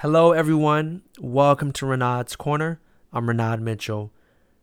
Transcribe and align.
Hello, 0.00 0.32
everyone. 0.32 1.02
Welcome 1.18 1.72
to 1.72 1.84
Renaud's 1.84 2.34
Corner. 2.34 2.80
I'm 3.12 3.28
Renaud 3.28 3.58
Mitchell. 3.58 4.10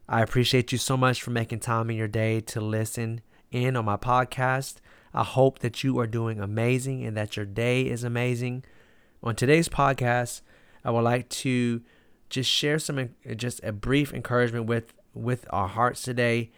I 0.10 0.24
appreciate 0.24 0.72
you 0.72 0.80
so 0.80 0.98
much 0.98 1.22
for 1.22 1.30
making 1.30 1.60
time 1.60 1.92
in 1.92 1.96
your 1.96 2.08
day 2.08 2.40
to 2.40 2.60
listen 2.60 3.22
in 3.52 3.76
on 3.76 3.86
my 3.86 3.98
podcast. 3.98 4.78
I 5.14 5.24
hope 5.24 5.60
that 5.60 5.84
you 5.84 6.00
are 6.00 6.08
doing 6.08 6.40
amazing 6.40 7.06
and 7.06 7.16
that 7.18 7.38
your 7.38 7.46
day 7.46 7.84
is 7.84 8.04
amazing. 8.04 8.64
On 9.22 9.36
today's 9.36 9.70
podcast, 9.70 10.42
I 10.84 10.90
would 10.90 11.02
like 11.04 11.30
to 11.30 11.84
just 12.32 12.50
share 12.50 12.80
some 12.80 13.10
just 13.36 13.64
a 13.64 13.72
brief 13.72 14.12
encouragement 14.12 14.66
with 14.66 14.96
with 15.14 15.46
our 15.52 15.68
hearts 15.68 16.02
today 16.02 16.50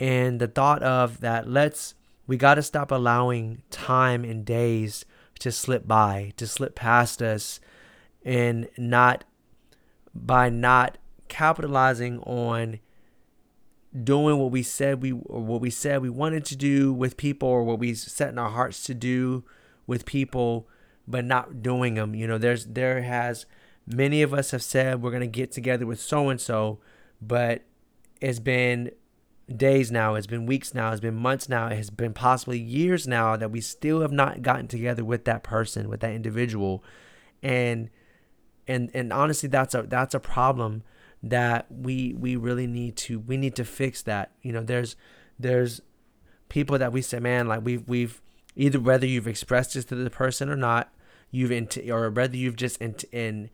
and 0.00 0.40
the 0.40 0.48
thought 0.48 0.82
of 0.82 1.20
that 1.20 1.46
let's 1.46 1.94
we 2.26 2.38
got 2.38 2.54
to 2.54 2.62
stop 2.62 2.90
allowing 2.90 3.60
time 3.70 4.24
and 4.24 4.46
days 4.46 5.04
to 5.40 5.52
slip 5.52 5.86
by, 5.86 6.32
to 6.36 6.46
slip 6.46 6.74
past 6.74 7.22
us, 7.22 7.60
and 8.24 8.68
not 8.76 9.24
by 10.14 10.48
not 10.48 10.98
capitalizing 11.28 12.20
on 12.20 12.80
doing 14.04 14.38
what 14.38 14.50
we 14.50 14.62
said 14.62 15.00
we 15.00 15.12
or 15.12 15.40
what 15.40 15.60
we 15.60 15.70
said 15.70 16.02
we 16.02 16.10
wanted 16.10 16.44
to 16.44 16.56
do 16.56 16.92
with 16.92 17.16
people 17.16 17.48
or 17.48 17.62
what 17.64 17.78
we 17.78 17.94
set 17.94 18.28
in 18.28 18.38
our 18.38 18.50
hearts 18.50 18.82
to 18.84 18.94
do 18.94 19.42
with 19.86 20.04
people 20.04 20.68
but 21.08 21.24
not 21.24 21.62
doing 21.62 21.94
them 21.94 22.14
you 22.14 22.26
know 22.26 22.36
there's 22.36 22.66
there 22.66 23.02
has 23.02 23.46
many 23.86 24.20
of 24.22 24.34
us 24.34 24.50
have 24.50 24.62
said 24.62 25.00
we're 25.00 25.10
going 25.10 25.20
to 25.20 25.26
get 25.26 25.50
together 25.50 25.86
with 25.86 26.00
so 26.00 26.28
and 26.28 26.40
so 26.40 26.78
but 27.22 27.62
it's 28.20 28.40
been 28.40 28.90
days 29.54 29.92
now, 29.92 30.14
it's 30.14 30.26
been 30.26 30.46
weeks 30.46 30.74
now, 30.74 30.90
it's 30.90 31.00
been 31.00 31.14
months 31.14 31.48
now, 31.48 31.68
it 31.68 31.76
has 31.76 31.90
been 31.90 32.12
possibly 32.12 32.58
years 32.58 33.06
now 33.06 33.36
that 33.36 33.50
we 33.50 33.60
still 33.60 34.00
have 34.00 34.12
not 34.12 34.42
gotten 34.42 34.66
together 34.66 35.04
with 35.04 35.24
that 35.24 35.42
person, 35.42 35.88
with 35.88 36.00
that 36.00 36.12
individual. 36.12 36.82
And 37.42 37.90
and 38.66 38.90
and 38.94 39.12
honestly 39.12 39.48
that's 39.48 39.74
a 39.74 39.82
that's 39.82 40.14
a 40.14 40.20
problem 40.20 40.82
that 41.22 41.66
we 41.70 42.14
we 42.18 42.34
really 42.34 42.66
need 42.66 42.96
to 42.96 43.20
we 43.20 43.36
need 43.36 43.54
to 43.56 43.64
fix 43.64 44.02
that. 44.02 44.32
You 44.42 44.52
know, 44.52 44.62
there's 44.62 44.96
there's 45.38 45.80
people 46.48 46.78
that 46.78 46.92
we 46.92 47.02
say, 47.02 47.20
man, 47.20 47.46
like 47.46 47.64
we've 47.64 47.86
we've 47.88 48.20
either 48.56 48.80
whether 48.80 49.06
you've 49.06 49.28
expressed 49.28 49.74
this 49.74 49.84
to 49.86 49.94
the 49.94 50.10
person 50.10 50.48
or 50.48 50.56
not, 50.56 50.92
you've 51.30 51.52
int- 51.52 51.88
or 51.88 52.10
whether 52.10 52.36
you've 52.36 52.56
just 52.56 52.80
in, 52.80 52.96
in 53.12 53.50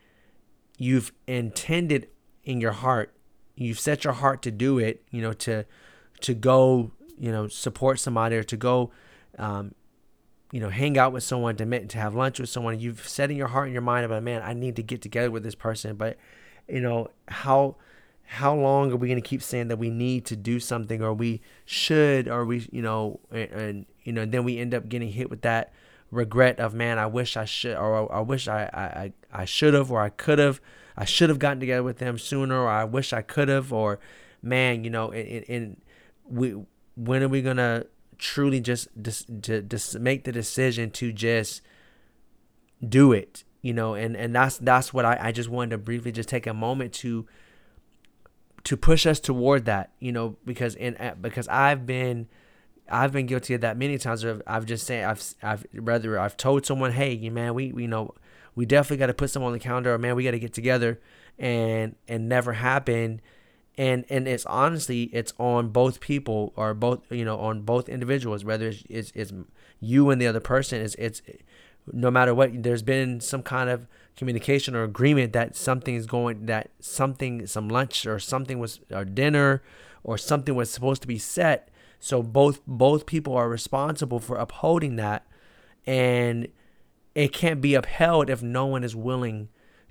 you've 0.79 1.13
intended 1.27 2.09
in 2.45 2.61
your 2.61 2.73
heart 2.73 3.15
you've 3.57 3.81
set 3.81 4.05
your 4.05 4.13
heart 4.15 4.43
to 4.43 4.51
do 4.51 4.79
it, 4.79 5.03
you 5.11 5.23
know, 5.23 5.33
to 5.33 5.65
to 6.23 6.35
go, 6.35 6.91
you 7.19 7.31
know, 7.31 7.49
support 7.49 8.01
somebody 8.01 8.37
or 8.37 8.43
to 8.45 8.57
go, 8.57 8.91
um, 9.39 9.75
you 10.51 10.61
know, 10.61 10.69
hang 10.69 10.99
out 10.99 11.13
with 11.13 11.23
someone, 11.23 11.57
to 11.57 11.67
meet, 11.67 11.89
to 11.91 11.99
have 11.99 12.15
lunch 12.15 12.41
with 12.41 12.49
someone. 12.49 12.79
You've 12.79 13.09
set 13.09 13.31
in 13.31 13.37
your 13.37 13.49
heart 13.49 13.67
and 13.67 13.73
your 13.73 13.83
mind 13.83 14.05
about, 14.05 14.23
man, 14.23 14.43
I 14.43 14.53
need 14.53 14.77
to 14.77 14.83
get 14.83 15.03
together 15.03 15.31
with 15.31 15.43
this 15.43 15.55
person. 15.55 15.97
But, 15.97 16.17
you 16.69 16.81
know, 16.81 17.09
how 17.29 17.77
how 18.25 18.55
long 18.55 18.91
are 18.93 18.97
we 18.97 19.09
going 19.09 19.21
to 19.21 19.29
keep 19.29 19.43
saying 19.43 19.69
that 19.69 19.79
we 19.79 19.91
need 19.91 20.25
to 20.25 20.37
do 20.37 20.59
something 20.59 21.03
or 21.03 21.13
we 21.13 21.43
should 21.67 22.29
or 22.29 22.47
we, 22.47 22.67
you 22.73 22.81
know, 22.81 23.21
and, 23.31 23.51
and 23.51 23.87
you 24.05 24.13
know, 24.13 24.25
then 24.25 24.45
we 24.45 24.59
end 24.59 24.75
up 24.75 24.89
getting 24.89 25.11
hit 25.11 25.29
with 25.29 25.43
that 25.43 25.73
regret 26.11 26.59
of, 26.59 26.73
man, 26.73 26.99
I 26.99 27.07
wish 27.07 27.37
I 27.37 27.45
should 27.45 27.77
or 27.77 28.13
I 28.13 28.21
wish 28.21 28.49
I 28.49 28.63
I 28.73 29.13
I 29.43 29.45
should 29.45 29.75
have 29.75 29.91
or 29.91 30.01
I 30.01 30.09
could 30.09 30.39
have 30.39 30.61
I 30.97 31.05
should 31.05 31.31
have 31.31 31.39
gotten 31.39 31.61
together 31.61 31.83
with 31.83 31.99
them 31.99 32.19
sooner, 32.19 32.61
or 32.61 32.69
I 32.69 32.85
wish 32.85 33.13
I 33.13 33.23
could 33.23 33.49
have, 33.49 33.73
or 33.73 33.99
man, 34.43 34.85
you 34.85 34.91
know, 34.91 35.11
and, 35.11 35.45
and 35.49 35.83
we 36.33 36.57
when 36.97 37.23
are 37.23 37.29
we 37.29 37.43
gonna 37.43 37.85
truly 38.19 38.61
just 38.61 38.89
to 39.43 39.99
make 39.99 40.25
the 40.25 40.33
decision 40.33 40.91
to 40.93 41.13
just 41.13 41.61
do 42.87 43.13
it, 43.13 43.45
you 43.61 43.73
know, 43.73 43.95
and 43.95 44.17
and 44.17 44.35
that's 44.35 44.59
that's 44.59 44.93
what 44.93 45.05
I 45.05 45.19
I 45.21 45.33
just 45.33 45.49
wanted 45.49 45.71
to 45.71 45.79
briefly 45.79 46.13
just 46.13 46.29
take 46.29 46.47
a 46.47 46.55
moment 46.55 46.93
to 46.95 47.27
to 48.65 48.77
push 48.77 49.07
us 49.07 49.21
toward 49.21 49.67
that, 49.67 49.93
you 49.99 50.13
know, 50.13 50.37
because 50.45 50.75
in 50.75 50.97
because 51.21 51.49
I've 51.49 51.85
been 51.87 52.29
I've 52.89 53.13
been 53.13 53.27
guilty 53.27 53.55
of 53.55 53.61
that 53.61 53.77
many 53.77 53.99
times. 53.99 54.25
I've 54.47 54.67
just 54.67 54.87
said 54.87 55.05
I've 55.05 55.35
I've 55.43 55.67
rather 55.75 56.19
I've 56.19 56.37
told 56.37 56.65
someone, 56.65 56.93
hey, 56.93 57.13
you 57.13 57.31
man, 57.31 57.55
we 57.55 57.73
we 57.73 57.87
know 57.87 58.15
we 58.55 58.67
definitely 58.67 58.99
got 58.99 59.07
to 59.07 59.15
put 59.15 59.31
someone 59.31 59.53
on 59.53 59.59
the 59.59 59.65
calendar 59.65 59.93
or 59.93 59.99
man 59.99 60.15
we 60.15 60.25
got 60.25 60.33
to 60.33 60.39
get 60.39 60.53
together 60.53 61.01
and 61.39 61.97
and 62.09 62.29
never 62.29 62.53
happen 62.55 63.21
and 63.79 64.05
and 64.09 64.29
it's 64.29 64.47
honestly 64.47 65.05
it's 65.13 65.33
on 65.39 65.69
both 65.69 66.01
people 66.01 66.53
or 66.57 66.75
both 66.75 67.01
you 67.11 67.25
know 67.25 67.39
on 67.39 67.63
both 67.63 67.89
individuals 67.89 68.45
whether 68.45 68.69
it's 68.69 68.85
it's, 68.89 69.13
it's 69.15 69.33
you 69.81 70.11
and 70.11 70.21
the 70.21 70.27
other 70.27 70.41
person 70.41 70.81
it's 70.81 70.95
it's 70.97 71.23
no 71.93 72.11
matter 72.11 72.35
what 72.35 72.63
there's 72.63 72.83
been 72.83 73.21
some 73.21 73.43
kind 73.43 73.71
of 73.71 73.87
communication 74.17 74.75
or 74.75 74.85
agreement 74.85 75.33
that 75.33 75.57
something 75.57 75.95
is 75.95 76.07
going 76.07 76.47
that 76.47 76.71
something 76.81 77.47
some 77.47 77.69
lunch 77.69 78.07
or 78.07 78.19
something 78.19 78.59
was 78.59 78.81
or 78.91 79.05
dinner 79.05 79.63
or 80.05 80.19
something 80.19 80.55
was 80.55 80.71
supposed 80.71 81.03
to 81.03 81.09
be 81.09 81.19
set. 81.19 81.69
So 81.99 82.23
both 82.23 82.61
both 82.67 83.07
people 83.07 83.35
are 83.37 83.49
responsible 83.49 84.19
for 84.19 84.37
upholding 84.37 84.97
that. 84.97 85.27
And 85.87 86.49
it 87.15 87.33
can't 87.33 87.61
be 87.61 87.75
upheld 87.75 88.31
if 88.31 88.43
no 88.43 88.67
one 88.67 88.85
is 88.85 88.97
willing 88.97 89.49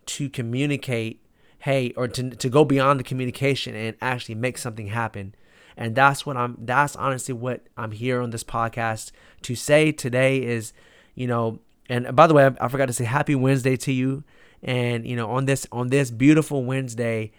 to 0.08 0.30
communicate 0.30 1.22
hey 1.62 1.94
or 1.96 2.08
to, 2.08 2.30
to 2.30 2.50
go 2.50 2.66
beyond 2.66 3.00
the 3.00 3.04
communication 3.04 3.76
and 3.76 3.96
actually 4.02 4.36
make 4.36 4.58
something 4.58 4.88
happen. 4.88 5.34
And 5.78 5.96
that's 5.96 6.26
what 6.26 6.38
i'm 6.38 6.58
that's 6.60 6.96
honestly 6.96 7.34
what 7.34 7.66
i'm 7.78 7.92
here 7.92 8.22
on 8.22 8.30
this 8.30 8.44
podcast 8.44 9.12
to 9.44 9.56
say 9.56 9.92
today 9.92 10.44
is 10.44 10.74
you 11.16 11.28
know 11.28 11.60
and 11.90 12.16
by 12.16 12.28
the 12.28 12.34
way 12.34 12.50
I, 12.60 12.68
forgot 12.68 12.88
to 12.88 12.94
say 12.94 13.06
happy 13.06 13.36
wednesday 13.36 13.78
to 13.78 13.92
you. 13.92 14.24
And 14.64 15.08
you 15.08 15.16
know 15.16 15.30
on 15.32 15.46
this 15.46 15.66
on 15.72 15.88
this 15.88 16.12
beautiful 16.12 16.64
wednesday 16.64 17.32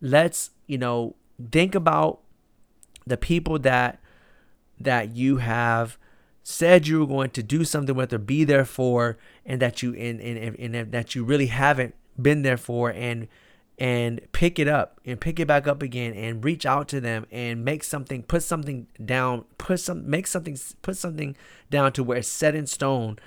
let's 0.00 0.50
you 0.66 0.76
know 0.76 1.14
think 1.50 1.74
about 1.74 2.20
the 3.06 3.16
people 3.16 3.58
that 3.60 4.00
that 4.80 5.16
you 5.16 5.38
have 5.38 5.98
said 6.42 6.86
you 6.86 7.00
were 7.00 7.06
going 7.06 7.30
to 7.30 7.42
do 7.42 7.64
something 7.64 7.94
with 7.94 8.12
or 8.12 8.18
be 8.18 8.44
there 8.44 8.64
for 8.64 9.18
and 9.44 9.60
that 9.60 9.82
you 9.82 9.94
and, 9.94 10.20
and, 10.20 10.74
and 10.74 10.92
that 10.92 11.14
you 11.14 11.24
really 11.24 11.46
haven't 11.46 11.94
been 12.20 12.42
there 12.42 12.56
for. 12.56 12.90
And 12.90 13.28
and 13.78 14.20
pick 14.32 14.58
it 14.58 14.66
up 14.66 15.00
and 15.04 15.20
pick 15.20 15.38
it 15.38 15.46
back 15.46 15.66
up 15.66 15.82
again 15.82 16.12
and 16.14 16.44
reach 16.44 16.66
out 16.66 16.88
to 16.88 17.00
them 17.00 17.26
and 17.30 17.64
make 17.64 17.84
something 17.84 18.22
put 18.22 18.42
something 18.42 18.86
down 19.04 19.44
put 19.56 19.78
some 19.78 20.08
make 20.08 20.26
something 20.26 20.58
put 20.82 20.96
something 20.96 21.36
down 21.70 21.92
to 21.92 22.02
where 22.02 22.18
it's 22.18 22.28
set 22.28 22.54
in 22.54 22.66
stone 22.66 23.18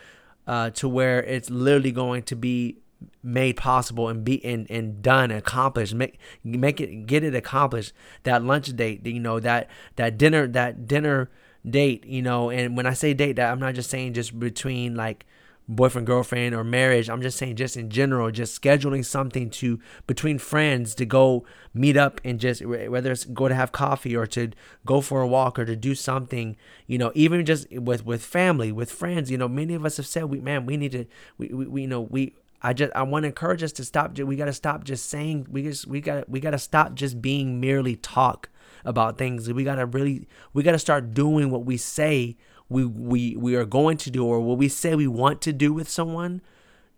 uh, 0.48 0.70
to 0.72 0.90
where 0.90 1.24
it's 1.24 1.50
literally 1.50 1.92
going 1.92 2.24
to 2.24 2.36
be 2.36 2.78
made 3.24 3.58
possible 3.58 4.10
and 4.10 4.24
be 4.24 4.44
and, 4.46 4.70
and 4.70 5.02
done 5.02 5.32
accomplished. 5.32 5.94
Make 5.94 6.20
make 6.44 6.80
it 6.82 7.06
get 7.06 7.24
it 7.24 7.36
accomplished. 7.36 7.94
That 8.24 8.44
lunch 8.44 8.76
date 8.76 9.06
you 9.06 9.20
know 9.20 9.40
that 9.40 9.70
that 9.96 10.18
dinner 10.18 10.48
that 10.48 10.88
dinner 10.88 11.30
date, 11.68 12.06
you 12.06 12.22
know, 12.22 12.50
and 12.50 12.76
when 12.76 12.86
I 12.86 12.94
say 12.94 13.14
date 13.14 13.38
that 13.38 13.52
I'm 13.52 13.60
not 13.60 13.76
just 13.76 13.90
saying 13.90 14.14
just 14.14 14.40
between 14.40 14.96
like 14.96 15.26
boyfriend 15.68 16.06
girlfriend 16.06 16.54
or 16.54 16.64
marriage 16.64 17.10
i'm 17.10 17.22
just 17.22 17.38
saying 17.38 17.56
just 17.56 17.78
in 17.78 17.90
general 17.90 18.30
just 18.32 18.60
scheduling 18.60 19.06
something 19.06 19.50
to 19.50 19.80
between 20.08 20.38
friends 20.38 20.94
to 20.96 21.06
go 21.06 21.46
meet 21.74 21.96
up 21.96 22.20
and 22.26 22.40
just 22.40 22.66
whether 22.66 23.12
it's 23.12 23.26
go 23.26 23.48
to 23.48 23.56
have 23.56 23.72
coffee 23.72 24.16
or 24.16 24.26
to 24.26 24.50
go 24.86 25.00
for 25.02 25.22
a 25.22 25.28
walk 25.28 25.58
or 25.58 25.66
to 25.66 25.76
do 25.76 25.96
something 25.96 26.58
you 26.88 26.98
know 26.98 27.12
even 27.16 27.46
just 27.46 27.72
with 27.72 28.06
with 28.06 28.24
family 28.24 28.72
with 28.72 28.92
friends 28.92 29.32
you 29.32 29.38
know 29.38 29.48
many 29.48 29.74
of 29.74 29.86
us 29.86 29.98
have 29.98 30.08
said 30.08 30.26
we 30.26 30.40
man 30.42 30.66
we 30.66 30.76
need 30.76 30.92
to 30.92 31.06
we, 31.38 31.48
we, 31.50 31.66
we 31.68 31.82
you 31.82 31.88
know 31.88 32.02
we 32.02 32.34
I 32.64 32.74
just 32.74 32.92
I 32.96 33.02
want 33.02 33.24
to 33.24 33.28
encourage 33.28 33.64
us 33.64 33.72
to 33.74 33.84
stop. 33.84 34.20
We 34.20 34.36
got 34.36 34.46
to 34.46 34.54
stop 34.54 34.84
just 34.84 35.10
saying. 35.10 35.48
We 35.50 35.64
just 35.64 35.88
we 35.88 36.00
got 36.00 36.30
we 36.30 36.40
got 36.40 36.52
to 36.52 36.60
stop 36.60 36.94
just 36.94 37.20
being 37.20 37.60
merely 37.60 37.96
talk 37.96 38.50
about 38.86 39.18
things. 39.18 39.52
We 39.52 39.64
gotta 39.64 39.86
really 39.86 40.28
we 40.54 40.64
gotta 40.64 40.80
start 40.80 41.14
doing 41.14 41.50
what 41.50 41.66
we 41.66 41.78
say 41.78 42.38
we 42.72 42.86
we 42.86 43.36
we 43.36 43.56
are 43.56 43.66
going 43.66 43.98
to 43.98 44.09
do 44.09 44.26
or 44.26 44.40
what 44.40 44.58
we 44.58 44.70
say 44.70 44.96
we 44.96 45.06
want 45.08 45.42
to 45.42 45.52
do 45.52 45.74
with 45.74 45.90
someone. 45.90 46.42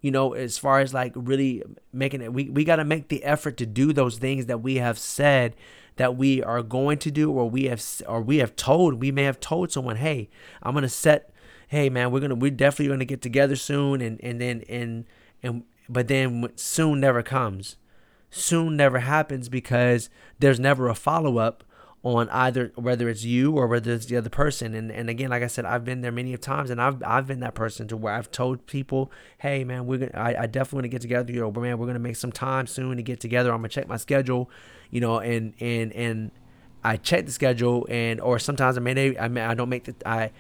You 0.02 0.12
know, 0.12 0.34
as 0.34 0.58
far 0.58 0.80
as 0.82 0.94
like 0.94 1.14
really 1.16 1.64
making 1.92 2.22
it, 2.22 2.32
we, 2.34 2.50
we 2.50 2.64
got 2.64 2.76
to 2.76 2.86
make 2.86 3.08
the 3.08 3.24
effort 3.24 3.58
to 3.58 3.66
do 3.66 3.94
those 3.94 4.18
things 4.18 4.46
that 4.46 4.62
we 4.62 4.76
have 4.76 5.00
said 5.00 5.56
that 5.96 6.16
we 6.16 6.44
are 6.44 6.62
going 6.62 6.98
to 7.00 7.12
do, 7.12 7.32
or 7.32 7.50
we 7.50 7.66
have, 7.66 7.84
or 8.08 8.22
we 8.22 8.38
have 8.38 8.56
told. 8.56 8.96
We 8.96 9.12
may 9.12 9.24
have 9.24 9.40
told 9.40 9.72
someone, 9.72 9.96
"Hey, 9.96 10.30
I'm 10.62 10.74
gonna 10.76 10.90
set. 10.90 11.34
Hey, 11.70 11.90
man, 11.90 12.12
we're 12.12 12.20
gonna, 12.20 12.36
we're 12.36 12.52
definitely 12.52 12.94
gonna 12.94 13.06
get 13.06 13.22
together 13.22 13.56
soon," 13.56 14.02
and 14.02 14.20
and 14.22 14.40
then 14.40 14.64
and 14.70 15.06
and 15.42 15.64
but 15.90 16.08
then 16.08 16.50
soon 16.56 17.00
never 17.00 17.24
comes. 17.24 17.78
Soon 18.30 18.76
never 18.78 19.00
happens 19.00 19.48
because 19.50 20.10
there's 20.40 20.60
never 20.60 20.88
a 20.88 20.96
follow 20.96 21.38
up 21.38 21.64
on 22.04 22.28
either 22.30 22.72
whether 22.76 23.08
it's 23.08 23.24
you 23.24 23.54
or 23.54 23.66
whether 23.66 23.94
it's 23.94 24.08
the 24.08 24.18
other 24.18 24.30
person. 24.30 24.74
And 24.74 24.92
and 24.92 25.10
again, 25.10 25.30
like 25.30 25.42
I 25.42 25.48
said, 25.48 25.66
I've 25.66 25.86
been 25.86 26.02
there 26.02 26.12
many 26.12 26.36
times, 26.38 26.70
and 26.70 26.82
I've 26.82 27.02
I've 27.04 27.28
been 27.28 27.40
that 27.40 27.56
person 27.56 27.88
to 27.88 27.98
where 27.98 28.14
I've 28.14 28.30
told 28.30 28.66
people, 28.68 29.12
hey 29.38 29.64
man, 29.64 29.86
we're 29.86 30.00
gonna 30.00 30.12
I, 30.14 30.44
I 30.44 30.46
definitely 30.48 30.78
want 30.78 30.84
to 30.86 30.90
get 30.90 31.02
together. 31.02 31.32
You 31.32 31.40
know, 31.42 31.52
man, 31.52 31.78
we're 31.78 31.88
gonna 31.88 32.00
make 32.00 32.18
some 32.18 32.32
time 32.32 32.68
soon 32.68 32.98
to 32.98 33.04
get 33.04 33.20
together. 33.20 33.52
I'm 33.52 33.60
gonna 33.60 33.70
check 33.70 33.88
my 33.88 33.98
schedule, 33.98 34.50
you 34.92 35.00
know, 35.00 35.20
and 35.20 35.54
and 35.60 35.94
and 35.94 36.32
I 36.84 36.98
check 36.98 37.26
the 37.26 37.32
schedule, 37.32 37.88
and 37.90 38.20
or 38.20 38.38
sometimes 38.38 38.78
I 38.78 38.82
may 38.82 39.18
I 39.18 39.30
may 39.30 39.42
I 39.42 39.54
don't 39.54 39.70
make 39.70 39.86
the 39.86 39.96
I 40.06 40.32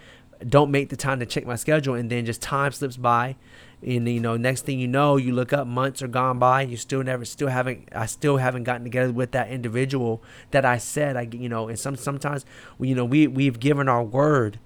don't 0.45 0.71
make 0.71 0.89
the 0.89 0.98
time 0.98 1.19
to 1.21 1.25
check 1.25 1.45
my 1.45 1.56
schedule, 1.56 1.95
and 1.95 2.09
then 2.09 2.25
just 2.25 2.42
time 2.42 2.74
slips 2.74 2.98
by, 2.98 3.38
and 3.85 4.07
you 4.07 4.19
know 4.19 4.38
next 4.38 4.65
thing 4.65 4.80
you 4.80 4.88
know 4.88 5.18
you 5.18 5.33
look 5.33 5.51
up 5.53 5.68
months 5.68 6.01
are 6.01 6.07
gone 6.07 6.39
by 6.39 6.62
you 6.62 6.77
still 6.77 7.03
never 7.03 7.25
still 7.25 7.50
haven't 7.50 7.88
i 7.94 8.06
still 8.06 8.38
haven't 8.38 8.63
gotten 8.63 8.83
together 8.83 9.12
with 9.12 9.31
that 9.31 9.50
individual 9.50 10.21
that 10.51 10.65
i 10.65 10.77
said 10.77 11.15
i 11.15 11.27
you 11.31 11.50
know 11.50 11.68
and 11.68 11.77
some 11.77 11.95
sometimes 11.95 12.45
we 12.77 12.89
you 12.89 12.95
know 12.95 13.06
we 13.06 13.27
we've 13.27 13.59
given 13.59 13.88
our 13.88 14.03
word 14.03 14.59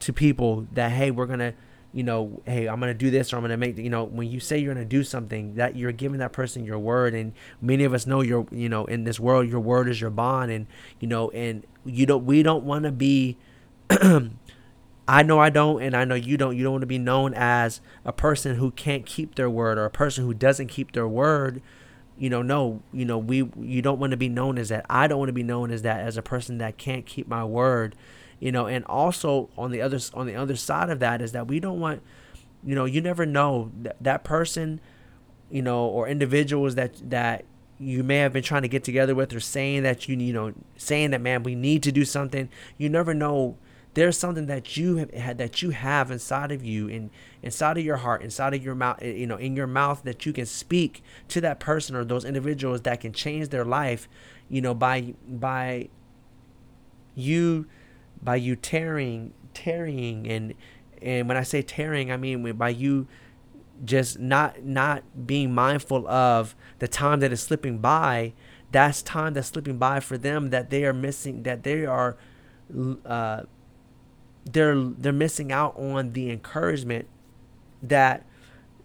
to 0.00 0.12
people 0.12 0.66
that 0.72 0.90
hey 0.92 1.10
we're 1.10 1.26
gonna 1.26 1.54
you 1.92 2.02
know 2.02 2.40
hey 2.46 2.66
i'm 2.66 2.80
gonna 2.80 2.94
do 2.94 3.10
this 3.10 3.32
or 3.32 3.36
i'm 3.36 3.42
gonna 3.42 3.56
make 3.56 3.76
you 3.76 3.90
know 3.90 4.04
when 4.04 4.30
you 4.30 4.40
say 4.40 4.58
you're 4.58 4.72
gonna 4.72 4.84
do 4.84 5.04
something 5.04 5.54
that 5.56 5.76
you're 5.76 5.92
giving 5.92 6.18
that 6.18 6.32
person 6.32 6.64
your 6.64 6.78
word 6.78 7.14
and 7.14 7.32
many 7.60 7.84
of 7.84 7.92
us 7.92 8.06
know 8.06 8.22
your 8.22 8.46
you 8.50 8.68
know 8.68 8.84
in 8.86 9.04
this 9.04 9.20
world 9.20 9.48
your 9.48 9.60
word 9.60 9.88
is 9.88 10.00
your 10.00 10.10
bond 10.10 10.50
and 10.50 10.66
you 11.00 11.06
know 11.06 11.30
and 11.30 11.64
you 11.84 12.06
don't 12.06 12.24
we 12.24 12.42
don't 12.42 12.64
want 12.64 12.84
to 12.84 12.92
be 12.92 13.36
I 15.08 15.22
know 15.22 15.40
I 15.40 15.50
don't, 15.50 15.82
and 15.82 15.96
I 15.96 16.04
know 16.04 16.14
you 16.14 16.36
don't. 16.36 16.56
You 16.56 16.62
don't 16.62 16.74
want 16.74 16.82
to 16.82 16.86
be 16.86 16.98
known 16.98 17.34
as 17.34 17.80
a 18.04 18.12
person 18.12 18.56
who 18.56 18.70
can't 18.70 19.04
keep 19.04 19.34
their 19.34 19.50
word 19.50 19.76
or 19.78 19.84
a 19.84 19.90
person 19.90 20.24
who 20.24 20.32
doesn't 20.32 20.68
keep 20.68 20.92
their 20.92 21.08
word. 21.08 21.60
You 22.16 22.30
know, 22.30 22.42
no, 22.42 22.82
you 22.92 23.04
know, 23.04 23.18
we 23.18 23.50
you 23.60 23.82
don't 23.82 23.98
want 23.98 24.12
to 24.12 24.16
be 24.16 24.28
known 24.28 24.58
as 24.58 24.68
that. 24.68 24.86
I 24.88 25.08
don't 25.08 25.18
want 25.18 25.28
to 25.28 25.34
be 25.34 25.42
known 25.42 25.72
as 25.72 25.82
that 25.82 26.00
as 26.00 26.16
a 26.16 26.22
person 26.22 26.58
that 26.58 26.78
can't 26.78 27.04
keep 27.04 27.26
my 27.26 27.44
word. 27.44 27.96
You 28.38 28.52
know, 28.52 28.66
and 28.66 28.84
also 28.84 29.50
on 29.58 29.72
the 29.72 29.80
other 29.80 29.98
on 30.14 30.26
the 30.26 30.36
other 30.36 30.56
side 30.56 30.88
of 30.88 31.00
that 31.00 31.20
is 31.20 31.32
that 31.32 31.48
we 31.48 31.58
don't 31.58 31.80
want, 31.80 32.02
you 32.64 32.74
know, 32.74 32.84
you 32.84 33.00
never 33.00 33.26
know 33.26 33.72
that 33.82 33.96
that 34.00 34.22
person, 34.22 34.80
you 35.50 35.62
know, 35.62 35.84
or 35.84 36.06
individuals 36.06 36.76
that 36.76 37.10
that 37.10 37.44
you 37.80 38.04
may 38.04 38.18
have 38.18 38.32
been 38.32 38.42
trying 38.44 38.62
to 38.62 38.68
get 38.68 38.84
together 38.84 39.16
with 39.16 39.32
or 39.32 39.40
saying 39.40 39.82
that 39.82 40.08
you 40.08 40.16
you 40.16 40.32
know 40.32 40.52
saying 40.76 41.10
that 41.10 41.20
man 41.20 41.42
we 41.42 41.56
need 41.56 41.82
to 41.82 41.90
do 41.90 42.04
something. 42.04 42.48
You 42.78 42.88
never 42.88 43.14
know 43.14 43.56
there's 43.94 44.16
something 44.16 44.46
that 44.46 44.76
you 44.76 44.96
have 44.96 45.36
that 45.36 45.62
you 45.62 45.70
have 45.70 46.10
inside 46.10 46.50
of 46.50 46.64
you 46.64 46.88
in 46.88 47.10
inside 47.42 47.76
of 47.76 47.84
your 47.84 47.98
heart 47.98 48.22
inside 48.22 48.54
of 48.54 48.62
your 48.62 48.74
mouth 48.74 49.02
you 49.02 49.26
know 49.26 49.36
in 49.36 49.54
your 49.54 49.66
mouth 49.66 50.02
that 50.04 50.24
you 50.24 50.32
can 50.32 50.46
speak 50.46 51.02
to 51.28 51.40
that 51.40 51.60
person 51.60 51.94
or 51.94 52.04
those 52.04 52.24
individuals 52.24 52.82
that 52.82 53.00
can 53.00 53.12
change 53.12 53.48
their 53.48 53.64
life 53.64 54.08
you 54.48 54.60
know 54.60 54.74
by 54.74 55.14
by 55.28 55.88
you 57.14 57.66
by 58.22 58.36
you 58.36 58.56
tearing 58.56 59.32
tearing 59.52 60.26
and 60.28 60.54
and 61.02 61.28
when 61.28 61.36
i 61.36 61.42
say 61.42 61.60
tearing 61.60 62.10
i 62.10 62.16
mean 62.16 62.52
by 62.52 62.68
you 62.68 63.06
just 63.84 64.18
not 64.18 64.62
not 64.62 65.02
being 65.26 65.52
mindful 65.54 66.06
of 66.08 66.54
the 66.78 66.88
time 66.88 67.20
that 67.20 67.32
is 67.32 67.42
slipping 67.42 67.78
by. 67.78 68.32
That's 68.70 69.02
time 69.02 69.34
that's 69.34 69.48
slipping 69.48 69.78
by 69.78 70.00
for 70.00 70.16
them 70.16 70.50
that 70.50 70.70
they 70.70 70.84
are 70.84 70.92
missing 70.92 71.42
that 71.42 71.62
they 71.62 71.84
are 71.84 72.16
uh, 73.04 73.42
they're 74.44 74.76
they're 74.76 75.12
missing 75.12 75.52
out 75.52 75.76
on 75.78 76.12
the 76.12 76.30
encouragement 76.30 77.06
that 77.82 78.24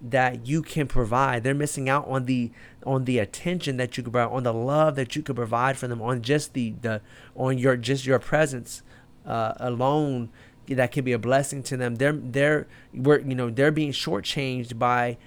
that 0.02 0.46
you 0.46 0.62
can 0.62 0.88
provide. 0.88 1.44
They're 1.44 1.56
missing 1.56 1.90
out 1.90 2.08
on 2.08 2.26
the 2.26 2.52
on 2.86 3.06
the 3.06 3.20
attention 3.20 3.78
that 3.78 3.98
you 3.98 4.04
could 4.04 4.14
provide, 4.14 4.36
on 4.36 4.44
the 4.44 4.54
love 4.54 4.96
that 4.96 5.16
you 5.16 5.22
could 5.22 5.36
provide 5.36 5.78
for 5.78 5.88
them, 5.88 6.02
on 6.02 6.22
just 6.22 6.54
the 6.54 6.76
the 6.82 7.02
on 7.36 7.58
your 7.58 7.78
just 7.78 8.06
your 8.06 8.20
presence 8.20 8.82
uh, 9.26 9.54
alone 9.58 10.30
that 10.68 10.92
can 10.92 11.04
be 11.04 11.14
a 11.14 11.20
blessing 11.20 11.64
to 11.64 11.78
them. 11.78 11.96
They're 11.96 12.14
they're 12.14 12.68
we're 12.94 13.20
you 13.20 13.36
know 13.36 13.50
they're 13.50 13.72
being 13.72 13.92
shortchanged 13.92 14.78
by 14.78 15.18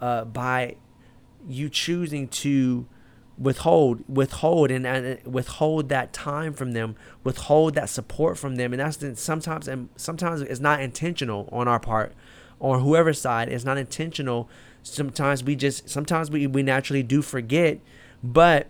uh, 0.00 0.24
by 0.24 0.76
you 1.48 1.68
choosing 1.68 2.28
to 2.28 2.86
withhold 3.38 4.02
withhold 4.08 4.70
and, 4.70 4.86
and 4.86 5.24
withhold 5.24 5.88
that 5.88 6.12
time 6.12 6.52
from 6.52 6.72
them 6.72 6.96
withhold 7.22 7.74
that 7.74 7.88
support 7.88 8.36
from 8.36 8.56
them. 8.56 8.72
And 8.72 8.80
that's 8.80 9.20
sometimes 9.20 9.68
and 9.68 9.88
sometimes 9.96 10.40
it's 10.40 10.60
not 10.60 10.80
intentional 10.80 11.48
on 11.52 11.68
our 11.68 11.78
part 11.78 12.14
or 12.58 12.80
whoever's 12.80 13.20
side. 13.20 13.48
It's 13.48 13.64
not 13.64 13.78
intentional. 13.78 14.48
Sometimes 14.82 15.44
we 15.44 15.54
just 15.54 15.88
sometimes 15.88 16.30
we, 16.30 16.46
we 16.46 16.62
naturally 16.62 17.02
do 17.02 17.22
forget 17.22 17.78
but 18.22 18.66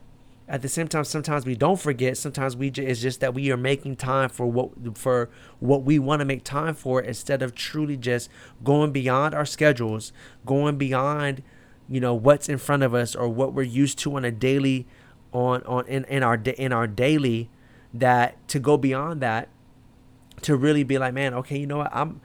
at 0.47 0.63
the 0.63 0.69
same 0.69 0.89
time 0.89 1.05
sometimes 1.05 1.47
we 1.47 1.55
don't 1.55 1.81
forget. 1.81 2.17
Sometimes 2.17 2.57
we 2.57 2.71
just, 2.71 2.89
it's 2.89 3.01
just 3.01 3.21
that 3.21 3.35
we 3.35 3.51
are 3.51 3.57
making 3.57 3.97
time 3.97 4.29
for 4.29 4.47
what 4.47 4.99
for 4.99 5.31
what 5.61 5.83
we 5.83 5.99
want 5.99 6.21
to 6.21 6.27
make 6.27 6.45
time 6.45 6.75
for 6.75 7.01
instead 7.01 7.43
of 7.43 7.55
truly 7.55 7.97
just 7.97 8.29
going 8.63 8.93
beyond 8.93 9.35
our 9.35 9.47
schedules 9.47 10.13
going 10.45 10.77
beyond 10.77 11.43
you 11.89 12.01
know 12.01 12.15
what's 12.15 12.49
in 12.49 12.59
front 12.59 12.83
of 12.83 12.95
us 12.95 13.15
or 13.15 13.29
what 13.29 13.53
we're 13.53 13.63
used 13.63 13.99
to 13.99 14.15
on 14.17 14.25
a 14.25 14.31
daily 14.31 14.87
on 15.33 15.63
on 15.65 15.87
in, 15.87 16.05
in 16.05 16.23
our 16.23 16.35
in 16.57 16.73
our 16.73 16.87
daily 16.87 17.49
that 17.93 18.37
to 18.49 18.59
go 18.59 18.77
beyond 18.77 19.21
that 19.21 19.49
to 20.43 20.57
really 20.57 20.83
be 20.83 20.99
like 20.99 21.15
man 21.15 21.35
okay 21.35 21.59
you 21.59 21.67
know 21.67 21.79
what 21.79 21.91
i'm 21.93 22.21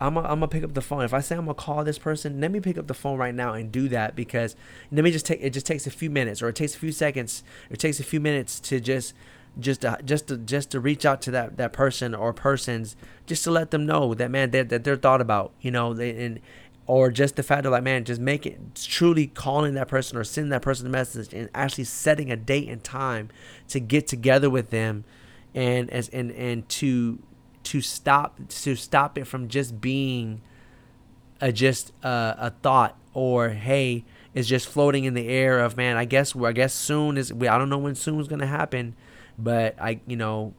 I'm 0.00 0.14
gonna, 0.14 0.28
I'm 0.28 0.48
pick 0.48 0.62
up 0.62 0.74
the 0.74 0.80
phone. 0.80 1.02
If 1.02 1.12
I 1.12 1.20
say 1.20 1.34
I'm 1.34 1.46
gonna 1.46 1.54
call 1.54 1.82
this 1.84 1.98
person, 1.98 2.40
let 2.40 2.50
me 2.50 2.60
pick 2.60 2.78
up 2.78 2.86
the 2.86 2.94
phone 2.94 3.18
right 3.18 3.34
now 3.34 3.54
and 3.54 3.72
do 3.72 3.88
that 3.88 4.14
because 4.14 4.54
let 4.92 5.02
me 5.02 5.10
just 5.10 5.26
take 5.26 5.40
it. 5.42 5.50
Just 5.50 5.66
takes 5.66 5.86
a 5.86 5.90
few 5.90 6.10
minutes, 6.10 6.40
or 6.40 6.48
it 6.48 6.56
takes 6.56 6.74
a 6.74 6.78
few 6.78 6.92
seconds, 6.92 7.42
it 7.68 7.78
takes 7.78 7.98
a 7.98 8.04
few 8.04 8.20
minutes 8.20 8.60
to 8.60 8.78
just, 8.80 9.12
just 9.58 9.80
to, 9.80 9.98
just 10.04 10.28
to 10.28 10.36
just 10.36 10.70
to 10.70 10.80
reach 10.80 11.04
out 11.04 11.20
to 11.22 11.30
that 11.32 11.56
that 11.56 11.72
person 11.72 12.14
or 12.14 12.32
persons, 12.32 12.96
just 13.26 13.42
to 13.44 13.50
let 13.50 13.72
them 13.72 13.86
know 13.86 14.14
that 14.14 14.30
man 14.30 14.52
that, 14.52 14.68
that 14.68 14.84
they're 14.84 14.96
thought 14.96 15.20
about, 15.20 15.52
you 15.60 15.72
know, 15.72 15.92
they, 15.92 16.10
and 16.24 16.40
or 16.88 17.10
just 17.10 17.36
the 17.36 17.42
fact 17.42 17.66
of 17.66 17.70
like 17.70 17.84
man 17.84 18.02
just 18.02 18.20
make 18.20 18.44
it 18.44 18.58
truly 18.74 19.28
calling 19.28 19.74
that 19.74 19.86
person 19.86 20.18
or 20.18 20.24
sending 20.24 20.48
that 20.50 20.62
person 20.62 20.86
a 20.86 20.90
message 20.90 21.32
and 21.32 21.48
actually 21.54 21.84
setting 21.84 22.32
a 22.32 22.36
date 22.36 22.68
and 22.68 22.82
time 22.82 23.28
to 23.68 23.78
get 23.78 24.08
together 24.08 24.50
with 24.50 24.70
them 24.70 25.04
and 25.54 25.88
as 25.90 26.08
and 26.08 26.32
and 26.32 26.68
to 26.68 27.20
to 27.62 27.80
stop 27.80 28.40
to 28.48 28.74
stop 28.74 29.16
it 29.16 29.26
from 29.26 29.46
just 29.46 29.80
being 29.80 30.40
a 31.40 31.52
just 31.52 31.92
a, 32.02 32.34
a 32.38 32.50
thought 32.62 32.96
or 33.12 33.50
hey 33.50 34.04
it's 34.34 34.48
just 34.48 34.66
floating 34.66 35.04
in 35.04 35.14
the 35.14 35.28
air 35.28 35.60
of 35.60 35.76
man 35.76 35.96
i 35.96 36.04
guess 36.04 36.34
i 36.34 36.52
guess 36.52 36.74
soon 36.74 37.16
is 37.18 37.30
i 37.32 37.58
don't 37.58 37.68
know 37.68 37.78
when 37.78 37.94
soon 37.94 38.18
is 38.18 38.28
to 38.28 38.46
happen 38.46 38.94
but 39.38 39.74
i 39.80 40.00
you 40.06 40.16
know 40.16 40.54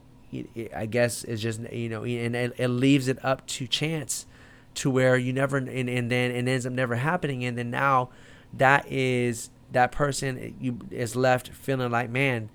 i 0.75 0.85
guess 0.85 1.23
it's 1.23 1.41
just 1.41 1.59
you 1.71 1.89
know 1.89 2.03
and 2.03 2.35
it, 2.35 2.53
it 2.57 2.67
leaves 2.67 3.07
it 3.07 3.17
up 3.25 3.45
to 3.47 3.65
chance 3.65 4.27
to 4.75 4.89
where 4.89 5.17
you 5.17 5.33
never 5.33 5.57
and, 5.57 5.69
and 5.69 6.11
then 6.11 6.31
it 6.31 6.47
ends 6.47 6.65
up 6.65 6.73
never 6.73 6.95
happening. 6.95 7.43
And 7.43 7.57
then 7.57 7.69
now 7.69 8.09
that 8.53 8.85
is 8.91 9.49
that 9.71 9.91
person 9.91 10.55
you 10.59 10.79
is 10.91 11.15
left 11.15 11.49
feeling 11.49 11.91
like 11.91 12.09
man 12.09 12.49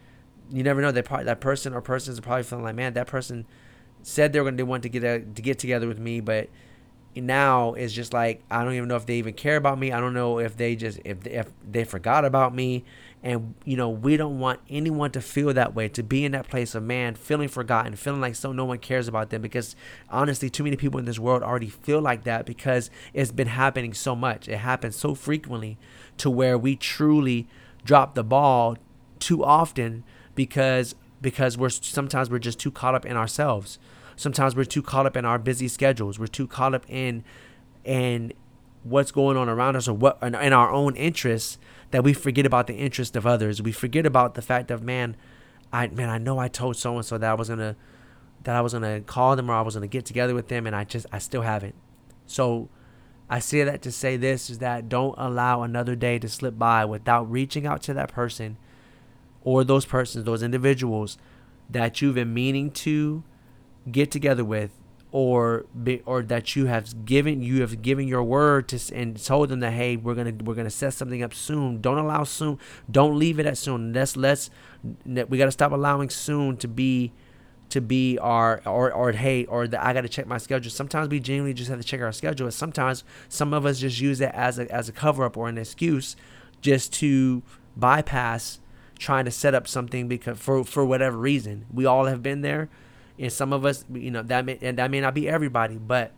you 0.51 0.63
never 0.63 0.81
know 0.81 0.91
that 0.91 1.05
probably 1.05 1.25
that 1.25 1.41
person 1.41 1.73
or 1.73 1.81
persons 1.81 2.19
are 2.19 2.23
probably 2.23 2.43
feeling 2.43 2.65
like 2.65 2.75
man 2.75 2.93
that 2.95 3.07
person 3.07 3.47
said 4.03 4.33
they 4.33 4.41
were 4.41 4.45
going 4.45 4.57
to 4.57 4.65
want 4.65 4.83
to 4.83 4.89
get 4.89 5.05
a, 5.05 5.21
to 5.21 5.43
get 5.43 5.59
together 5.59 5.87
with 5.87 5.99
me 5.99 6.21
but 6.21 6.49
now 7.17 7.75
it's 7.75 7.93
just 7.93 8.13
like 8.13 8.43
I 8.51 8.65
don't 8.65 8.75
even 8.75 8.89
know 8.89 8.97
if 8.97 9.07
they 9.07 9.17
even 9.17 9.35
care 9.35 9.57
about 9.57 9.79
me. 9.79 9.93
I 9.93 10.01
don't 10.01 10.15
know 10.15 10.39
if 10.39 10.57
they 10.57 10.77
just 10.77 11.01
if 11.05 11.21
they, 11.21 11.33
if 11.33 11.49
they 11.69 11.85
forgot 11.85 12.25
about 12.25 12.55
me. 12.55 12.85
And 13.23 13.55
you 13.65 13.77
know 13.77 13.89
we 13.89 14.17
don't 14.17 14.39
want 14.39 14.61
anyone 14.69 15.11
to 15.13 15.21
feel 15.21 15.55
that 15.55 15.75
way 15.75 15.89
to 15.89 16.03
be 16.03 16.25
in 16.25 16.33
that 16.33 16.49
place 16.49 16.75
of 16.75 16.83
man 16.83 17.15
feeling 17.15 17.49
forgotten 17.49 17.97
feeling 17.97 18.21
like 18.21 18.35
so 18.35 18.53
no 18.53 18.67
one 18.67 18.79
cares 18.79 19.09
about 19.09 19.31
them 19.31 19.41
because 19.41 19.75
honestly 20.11 20.51
too 20.51 20.63
many 20.63 20.77
people 20.77 21.01
in 21.01 21.07
this 21.07 21.19
world 21.19 21.43
already 21.43 21.71
feel 21.71 22.03
like 22.03 22.25
that 22.25 22.45
because 22.45 22.91
it's 23.15 23.33
been 23.33 23.47
happening 23.49 23.95
so 23.95 24.15
much. 24.15 24.47
It 24.47 24.59
happens 24.59 24.97
so 24.97 25.15
frequently 25.15 25.79
to 26.19 26.29
where 26.29 26.59
we 26.59 26.77
truly 26.77 27.49
drop 27.85 28.15
the 28.15 28.25
ball 28.25 28.77
too 29.19 29.43
often 29.43 30.05
because 30.35 30.95
because 31.23 31.57
we're 31.57 31.71
sometimes 31.71 32.29
we're 32.29 32.39
just 32.39 32.59
too 32.61 32.71
caught 32.71 32.95
up 32.95 33.07
in 33.07 33.17
ourselves 33.17 33.79
sometimes 34.17 34.55
we're 34.55 34.65
too 34.65 34.83
caught 34.83 35.07
up 35.07 35.17
in 35.17 35.25
our 35.25 35.39
busy 35.39 35.69
schedules 35.69 36.19
we're 36.19 36.27
too 36.27 36.47
caught 36.47 36.75
up 36.75 36.85
in 36.89 37.25
in 37.85 38.33
what's 38.85 39.11
going 39.11 39.37
on 39.37 39.49
around 39.49 39.77
us 39.77 39.89
or 39.89 39.95
what 39.95 40.19
in 40.23 40.35
our 40.35 40.71
own 40.71 40.95
interests 40.95 41.59
that 41.91 42.05
we 42.05 42.13
forget 42.13 42.45
about 42.45 42.67
the 42.67 42.75
interest 42.75 43.17
of 43.17 43.27
others. 43.27 43.63
We 43.63 43.73
forget 43.73 44.05
about 44.07 44.35
the 44.35 44.43
fact 44.43 44.71
of 44.71 44.83
man, 44.83 45.17
I 45.73 45.89
man, 45.89 46.11
I 46.11 46.19
know 46.19 46.39
I 46.39 46.49
told 46.49 46.77
so 46.77 46.97
and 46.97 47.05
so 47.05 47.19
that 47.19 47.31
I 47.31 47.35
was 47.35 47.49
gonna 47.49 47.77
that 48.45 48.55
I 48.55 48.61
was 48.61 48.75
gonna 48.75 49.01
call 49.01 49.37
them 49.37 49.51
or 49.51 49.55
I 49.55 49.63
was 49.63 49.75
gonna 49.75 49.87
get 49.87 50.05
together 50.05 50.35
with 50.35 50.49
them, 50.49 50.67
and 50.67 50.77
I 50.77 50.85
just 50.85 51.07
I 51.11 51.19
still 51.19 51.43
haven't. 51.43 51.75
So 52.27 52.69
I 53.29 53.39
say 53.39 53.65
that 53.65 53.81
to 53.83 53.93
say 53.93 54.17
this 54.17 54.51
is 54.51 54.59
that 54.59 54.89
don't 54.89 55.15
allow 55.17 55.63
another 55.63 55.97
day 55.97 56.19
to 56.19 56.29
slip 56.29 56.59
by 56.59 56.85
without 56.85 57.31
reaching 57.31 57.67
out 57.67 57.83
to 57.85 57.95
that 57.95 58.13
person 58.13 58.59
or 59.43 59.65
those 59.65 59.87
persons, 59.87 60.25
those 60.25 60.43
individuals 60.43 61.17
that 61.71 62.03
you've 62.03 62.17
been 62.17 62.35
meaning 62.35 62.71
to 62.71 63.25
get 63.91 64.11
together 64.11 64.45
with 64.45 64.71
or 65.13 65.65
be, 65.81 66.03
or 66.07 66.23
that 66.23 66.57
you 66.57 66.67
have 66.67 67.05
given 67.05 67.41
you 67.41 67.61
have 67.61 67.83
given 67.83 68.09
your 68.09 68.23
word 68.23 68.67
to 68.69 68.95
and 68.95 69.23
told 69.23 69.49
them 69.49 69.61
that 69.61 69.73
hey 69.73 69.97
we're 69.97 70.15
gonna 70.15 70.35
we're 70.43 70.55
gonna 70.55 70.69
set 70.69 70.93
something 70.93 71.23
up 71.23 71.33
soon 71.33 71.81
don't 71.81 71.99
allow 71.99 72.25
soon 72.25 72.59
don't 72.91 73.17
leave 73.17 73.39
it 73.39 73.47
at 73.47 73.57
soon 73.57 73.93
let's 73.93 74.17
let's 74.17 74.51
we 75.05 75.39
got 75.39 75.45
to 75.45 75.53
stop 75.53 75.71
allowing 75.71 76.11
soon 76.11 76.57
to 76.57 76.67
be 76.67 77.13
to 77.71 77.81
be 77.81 78.19
our 78.19 78.63
or 78.67 78.93
or 78.93 79.13
hey 79.13 79.45
or 79.47 79.67
that 79.67 79.85
I 79.85 79.93
got 79.93 80.03
to 80.03 80.09
check 80.09 80.27
my 80.27 80.39
schedule. 80.39 80.71
Sometimes 80.71 81.09
we 81.09 81.21
genuinely 81.21 81.55
just 81.55 81.71
have 81.71 81.81
to 81.81 81.85
check 81.85 82.01
our 82.01 82.13
schedule. 82.13 82.51
Sometimes 82.51 83.03
some 83.29 83.53
of 83.53 83.67
us 83.67 83.81
just 83.81 84.01
use 84.01 84.21
it 84.21 84.31
as 84.33 84.59
a 84.59 84.73
as 84.73 84.89
a 84.89 84.93
cover 84.93 85.25
up 85.25 85.37
or 85.37 85.49
an 85.49 85.59
excuse 85.59 86.15
just 86.61 86.93
to 86.95 87.43
bypass 87.77 88.61
trying 88.99 89.25
to 89.25 89.31
set 89.31 89.55
up 89.55 89.67
something 89.67 90.07
because 90.07 90.39
for 90.39 90.63
for 90.63 90.85
whatever 90.85 91.17
reason. 91.17 91.67
We 91.73 91.85
all 91.85 92.05
have 92.07 92.23
been 92.23 92.43
there 92.43 92.69
and 93.19 93.33
some 93.33 93.53
of 93.53 93.65
us, 93.65 93.85
you 93.93 94.11
know, 94.11 94.23
that 94.23 94.45
may 94.45 94.59
and 94.61 94.79
that 94.79 94.91
may 94.91 95.01
not 95.01 95.15
be 95.15 95.29
everybody, 95.29 95.77
but 95.77 96.13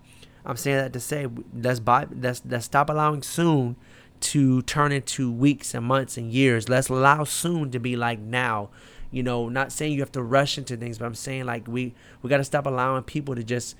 I'm 0.44 0.56
saying 0.56 0.78
that 0.78 0.92
to 0.92 1.00
say 1.00 1.26
let's 1.54 1.80
buy 1.80 2.06
let's 2.10 2.42
let's 2.46 2.64
stop 2.64 2.88
allowing 2.88 3.22
soon 3.22 3.76
to 4.18 4.62
turn 4.62 4.92
into 4.92 5.30
weeks 5.30 5.74
and 5.74 5.84
months 5.84 6.16
and 6.16 6.32
years. 6.32 6.68
Let's 6.68 6.88
allow 6.88 7.24
soon 7.24 7.70
to 7.72 7.78
be 7.78 7.96
like 7.96 8.18
now. 8.18 8.70
You 9.10 9.22
know, 9.22 9.48
not 9.48 9.72
saying 9.72 9.92
you 9.92 10.00
have 10.00 10.12
to 10.12 10.22
rush 10.22 10.58
into 10.58 10.76
things, 10.76 10.98
but 10.98 11.04
I'm 11.06 11.14
saying 11.14 11.44
like 11.44 11.68
we 11.68 11.94
we 12.22 12.30
got 12.30 12.38
to 12.38 12.44
stop 12.44 12.66
allowing 12.66 13.02
people 13.02 13.34
to 13.34 13.44
just 13.44 13.76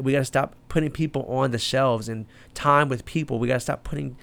we 0.00 0.12
got 0.12 0.18
to 0.18 0.24
stop 0.24 0.54
putting 0.68 0.90
people 0.90 1.24
on 1.24 1.50
the 1.50 1.58
shelves 1.58 2.08
and 2.08 2.26
time 2.54 2.88
with 2.88 3.04
people. 3.04 3.38
We 3.38 3.48
got 3.48 3.54
to 3.54 3.60
stop 3.60 3.82
putting 3.82 4.16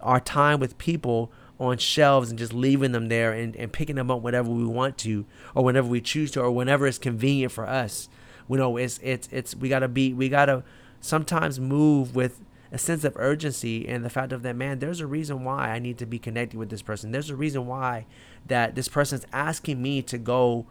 our 0.00 0.20
time 0.20 0.60
with 0.60 0.76
people 0.78 1.32
on 1.60 1.78
shelves 1.78 2.30
and 2.30 2.38
just 2.38 2.52
leaving 2.52 2.92
them 2.92 3.08
there 3.08 3.32
and, 3.32 3.56
and 3.56 3.72
picking 3.72 3.96
them 3.96 4.10
up 4.10 4.22
whenever 4.22 4.48
we 4.48 4.64
want 4.64 4.96
to 4.98 5.26
or 5.54 5.64
whenever 5.64 5.88
we 5.88 6.00
choose 6.00 6.30
to 6.30 6.40
or 6.40 6.50
whenever 6.50 6.86
it's 6.86 6.98
convenient 6.98 7.52
for 7.52 7.66
us. 7.66 8.08
You 8.48 8.56
know, 8.56 8.76
it's 8.76 8.98
it's 9.02 9.28
it's 9.30 9.54
we 9.54 9.68
gotta 9.68 9.88
be 9.88 10.12
we 10.12 10.28
gotta 10.28 10.62
sometimes 11.00 11.60
move 11.60 12.14
with 12.14 12.40
a 12.70 12.78
sense 12.78 13.04
of 13.04 13.14
urgency 13.16 13.88
and 13.88 14.04
the 14.04 14.10
fact 14.10 14.32
of 14.32 14.42
that 14.42 14.54
man 14.54 14.78
there's 14.78 15.00
a 15.00 15.06
reason 15.06 15.42
why 15.42 15.70
i 15.70 15.78
need 15.78 15.96
to 15.96 16.04
be 16.04 16.18
connected 16.18 16.58
with 16.58 16.68
this 16.68 16.82
person 16.82 17.12
there's 17.12 17.30
a 17.30 17.36
reason 17.36 17.66
why 17.66 18.04
that 18.46 18.74
this 18.74 18.88
person's 18.88 19.24
asking 19.32 19.80
me 19.80 20.02
to 20.02 20.18
go 20.18 20.66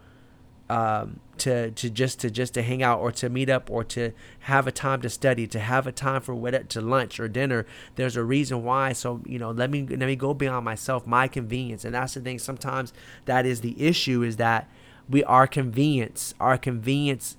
um, 0.68 1.20
to 1.38 1.70
to 1.70 1.88
just 1.88 2.20
to 2.20 2.30
just 2.30 2.54
to 2.54 2.62
hang 2.62 2.82
out 2.82 3.00
or 3.00 3.12
to 3.12 3.28
meet 3.28 3.48
up 3.48 3.70
or 3.70 3.84
to 3.84 4.12
have 4.40 4.66
a 4.66 4.72
time 4.72 5.00
to 5.02 5.08
study 5.08 5.46
to 5.46 5.58
have 5.58 5.86
a 5.86 5.92
time 5.92 6.20
for 6.20 6.34
what 6.34 6.68
to 6.68 6.80
lunch 6.80 7.20
or 7.20 7.28
dinner 7.28 7.64
there's 7.96 8.16
a 8.16 8.24
reason 8.24 8.64
why. 8.64 8.92
So 8.92 9.22
you 9.24 9.38
know 9.38 9.50
let 9.50 9.70
me 9.70 9.86
let 9.86 10.00
me 10.00 10.16
go 10.16 10.34
beyond 10.34 10.64
myself 10.64 11.06
my 11.06 11.28
convenience. 11.28 11.84
And 11.84 11.94
that's 11.94 12.14
the 12.14 12.20
thing 12.20 12.38
sometimes 12.38 12.92
that 13.24 13.46
is 13.46 13.60
the 13.60 13.80
issue 13.82 14.22
is 14.22 14.36
that 14.36 14.68
we 15.08 15.24
our 15.24 15.46
convenience 15.46 16.34
our 16.40 16.58
convenience 16.58 17.36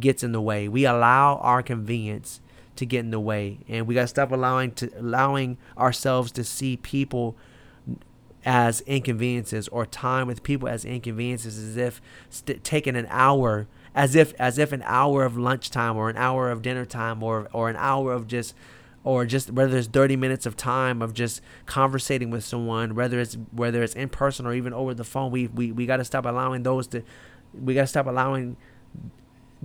gets 0.00 0.24
in 0.24 0.32
the 0.32 0.40
way. 0.40 0.68
We 0.68 0.84
allow 0.84 1.36
our 1.36 1.62
convenience 1.62 2.40
to 2.76 2.86
get 2.86 3.00
in 3.00 3.10
the 3.10 3.20
way. 3.20 3.58
And 3.68 3.86
we 3.86 3.94
got 3.94 4.02
to 4.02 4.08
stop 4.08 4.32
allowing 4.32 4.72
to 4.72 4.90
allowing 4.98 5.58
ourselves 5.78 6.32
to 6.32 6.44
see 6.44 6.76
people 6.76 7.36
as 8.44 8.80
inconveniences 8.82 9.68
or 9.68 9.86
time 9.86 10.26
with 10.26 10.42
people 10.42 10.68
as 10.68 10.84
inconveniences 10.84 11.58
as 11.58 11.76
if 11.76 12.00
st- 12.28 12.62
taking 12.62 12.96
an 12.96 13.06
hour 13.08 13.66
as 13.94 14.14
if 14.14 14.34
as 14.38 14.58
if 14.58 14.72
an 14.72 14.82
hour 14.84 15.24
of 15.24 15.36
lunchtime 15.38 15.96
or 15.96 16.10
an 16.10 16.16
hour 16.16 16.50
of 16.50 16.62
dinner 16.62 16.84
time 16.84 17.22
or 17.22 17.48
or 17.52 17.70
an 17.70 17.76
hour 17.76 18.12
of 18.12 18.26
just 18.26 18.54
or 19.02 19.24
just 19.24 19.50
whether 19.50 19.76
it's 19.76 19.86
30 19.88 20.16
minutes 20.16 20.46
of 20.46 20.56
time 20.56 21.00
of 21.00 21.14
just 21.14 21.40
conversating 21.66 22.30
with 22.30 22.44
someone 22.44 22.94
whether 22.94 23.18
it's 23.20 23.36
whether 23.52 23.82
it's 23.82 23.94
in 23.94 24.08
person 24.08 24.46
or 24.46 24.54
even 24.54 24.72
over 24.72 24.92
the 24.94 25.04
phone 25.04 25.30
we 25.30 25.46
we, 25.48 25.72
we 25.72 25.86
got 25.86 25.98
to 25.98 26.04
stop 26.04 26.26
allowing 26.26 26.62
those 26.64 26.86
to 26.86 27.02
we 27.54 27.74
got 27.74 27.82
to 27.82 27.86
stop 27.86 28.06
allowing 28.06 28.56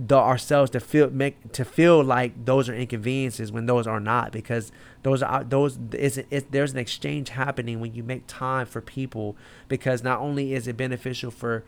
the 0.06 0.16
ourselves 0.16 0.70
to 0.70 0.80
feel 0.80 1.10
make 1.10 1.52
to 1.52 1.64
feel 1.64 2.02
like 2.02 2.46
those 2.46 2.68
are 2.68 2.74
inconveniences 2.74 3.52
when 3.52 3.66
those 3.66 3.86
are 3.86 4.00
not 4.00 4.32
because 4.32 4.72
those 5.02 5.22
are 5.22 5.44
those 5.44 5.78
is 5.92 6.16
it, 6.30 6.50
there's 6.52 6.72
an 6.72 6.78
exchange 6.78 7.30
happening 7.30 7.80
when 7.80 7.94
you 7.94 8.02
make 8.02 8.26
time 8.26 8.64
for 8.64 8.80
people 8.80 9.36
because 9.68 10.02
not 10.02 10.18
only 10.20 10.54
is 10.54 10.66
it 10.66 10.76
beneficial 10.76 11.30
for 11.30 11.64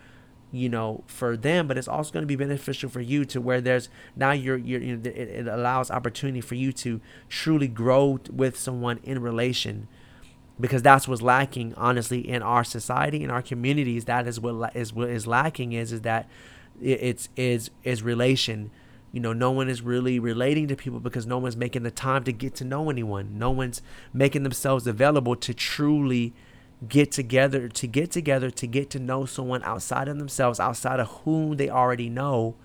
you 0.50 0.68
know 0.68 1.04
for 1.06 1.36
them 1.36 1.66
but 1.66 1.76
it's 1.76 1.88
also 1.88 2.10
going 2.10 2.22
to 2.22 2.26
be 2.26 2.36
beneficial 2.36 2.88
for 2.88 3.02
you 3.02 3.26
to 3.26 3.38
where 3.38 3.60
there's 3.60 3.90
now 4.16 4.32
you're, 4.32 4.56
you're 4.56 4.80
you 4.80 4.96
know, 4.96 5.10
it, 5.10 5.16
it 5.16 5.46
allows 5.46 5.90
opportunity 5.90 6.40
for 6.40 6.54
you 6.54 6.72
to 6.72 7.02
truly 7.28 7.68
grow 7.68 8.18
with 8.30 8.58
someone 8.58 8.98
in 9.02 9.20
relation 9.20 9.88
because 10.58 10.80
that's 10.80 11.06
what's 11.06 11.22
lacking 11.22 11.74
honestly 11.76 12.26
in 12.26 12.40
our 12.40 12.64
society 12.64 13.22
in 13.22 13.30
our 13.30 13.42
communities 13.42 14.06
that 14.06 14.26
is 14.26 14.40
what 14.40 14.74
is 14.74 14.94
what 14.94 15.10
is 15.10 15.26
lacking 15.26 15.72
is 15.72 15.92
is 15.92 16.00
that 16.00 16.26
it's 16.82 17.28
is 17.36 17.70
is 17.84 18.02
relation. 18.02 18.70
You 19.12 19.20
know 19.20 19.32
no 19.32 19.50
one 19.50 19.68
is 19.68 19.82
really 19.82 20.18
relating 20.18 20.68
to 20.68 20.76
people 20.76 21.00
because 21.00 21.26
no 21.26 21.38
one's 21.38 21.56
making 21.56 21.82
the 21.82 21.90
time 21.90 22.24
to 22.24 22.32
get 22.32 22.54
to 22.56 22.64
know 22.64 22.90
anyone. 22.90 23.38
No 23.38 23.50
one's 23.50 23.82
making 24.12 24.42
themselves 24.42 24.86
available 24.86 25.36
to 25.36 25.54
truly 25.54 26.34
get 26.88 27.12
together 27.12 27.68
to 27.68 27.86
get 27.86 28.10
together 28.10 28.50
to 28.50 28.66
get 28.66 28.90
to 28.90 28.98
know 28.98 29.24
someone 29.24 29.62
outside 29.62 30.08
of 30.08 30.18
themselves 30.18 30.58
outside 30.58 30.98
of 30.98 31.06
whom 31.24 31.56
they 31.56 31.70
already 31.70 32.08
know 32.08 32.56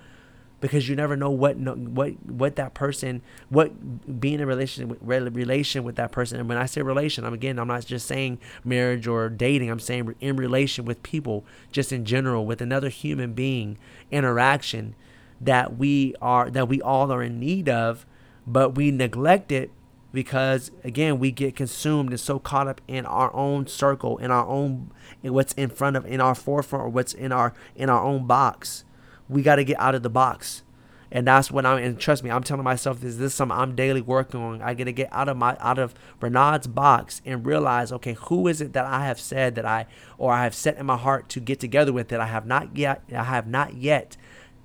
because 0.60 0.90
you 0.90 0.96
never 0.96 1.16
know 1.16 1.30
what 1.30 1.58
what 1.58 2.12
what 2.26 2.56
that 2.56 2.74
person 2.74 3.22
what 3.50 4.20
being 4.20 4.40
in 4.40 4.48
relation 4.48 4.90
with 4.90 5.00
relation 5.02 5.84
with 5.84 5.96
that 5.96 6.12
person. 6.12 6.40
And 6.40 6.50
when 6.50 6.58
i 6.58 6.66
say 6.66 6.82
relation 6.82 7.24
i'm 7.26 7.34
again 7.34 7.60
i'm 7.60 7.68
not 7.68 7.86
just 7.86 8.08
saying 8.08 8.40
marriage 8.64 9.08
or 9.08 9.30
dating. 9.30 9.70
I'm 9.70 9.80
saying 9.80 10.16
in 10.20 10.36
relation 10.36 10.86
with 10.86 11.04
people 11.04 11.46
just 11.72 11.92
in 11.92 12.06
general 12.06 12.46
with 12.46 12.62
another 12.62 12.90
human 12.90 13.34
being 13.34 13.78
interaction 14.12 14.96
that 15.40 15.78
we 15.78 16.16
are 16.22 16.50
that 16.50 16.68
we 16.68 16.82
all 16.82 17.12
are 17.12 17.22
in 17.22 17.40
need 17.40 17.70
of 17.70 18.06
but 18.46 18.76
we 18.76 18.92
neglect 18.92 19.52
it 19.52 19.72
because 20.12 20.72
again 20.84 21.20
we 21.20 21.32
get 21.32 21.56
consumed 21.56 22.10
and 22.10 22.20
so 22.20 22.40
caught 22.40 22.68
up 22.68 22.82
in 22.88 23.06
our 23.06 23.34
own 23.36 23.68
circle 23.68 24.18
in 24.18 24.32
our 24.32 24.48
own 24.48 24.90
in 25.22 25.34
what's 25.34 25.54
in 25.54 25.70
front 25.70 25.96
of 25.96 26.06
in 26.06 26.20
our 26.20 26.34
forefront 26.34 26.86
or 26.86 26.90
what's 26.90 27.14
in 27.14 27.32
our 27.32 27.54
in 27.76 27.90
our 27.90 28.04
own 28.04 28.26
box 28.26 28.84
we 29.30 29.42
got 29.42 29.56
to 29.56 29.64
get 29.64 29.80
out 29.80 29.96
of 29.96 30.04
the 30.04 30.10
box. 30.10 30.64
And 31.10 31.26
that's 31.26 31.50
what 31.50 31.66
I'm 31.66 31.78
and 31.78 31.98
trust 31.98 32.24
me, 32.24 32.30
I'm 32.30 32.44
telling 32.44 32.66
myself 32.66 33.00
this, 33.00 33.16
this 33.16 33.28
is 33.28 33.34
something 33.34 33.58
I'm 33.58 33.76
daily 33.76 34.02
working 34.02 34.42
on. 34.42 34.62
I 34.62 34.74
gotta 34.74 34.92
get 34.92 35.08
out 35.14 35.30
of 35.30 35.38
my 35.38 35.56
out 35.62 35.80
of 35.80 35.96
Bernard's 36.20 36.68
box 36.68 37.22
and 37.26 37.46
realize, 37.46 37.94
okay, 37.94 38.14
who 38.14 38.48
is 38.48 38.60
it 38.60 38.74
that 38.74 38.86
I 38.86 39.06
have 39.06 39.20
said 39.20 39.56
that 39.56 39.66
I 39.66 39.86
or 40.18 40.34
I 40.34 40.44
have 40.44 40.54
set 40.54 40.78
in 40.78 40.86
my 40.86 40.98
heart 40.98 41.30
to 41.30 41.40
get 41.40 41.62
together 41.62 41.94
with 41.94 42.10
that 42.10 42.20
I 42.20 42.28
have 42.28 42.46
not 42.46 42.76
yet 42.76 43.04
I 43.16 43.24
have 43.24 43.48
not 43.48 43.76
yet 43.76 44.18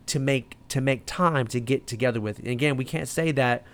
to 0.07 0.19
make 0.19 0.57
to 0.69 0.81
make 0.81 1.07
time 1.07 1.47
to 1.47 1.61
get 1.61 1.87
together 1.87 2.21
with. 2.21 2.41
And 2.41 2.49
again, 2.49 2.77
we 2.77 2.85
can't 2.85 3.09
say 3.09 3.31
that 3.33 3.65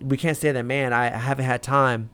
we 0.00 0.16
can't 0.16 0.36
say 0.36 0.52
that 0.52 0.64
man, 0.64 0.92
I 0.92 1.08
haven't 1.08 1.46
had 1.46 1.64
time 1.64 2.10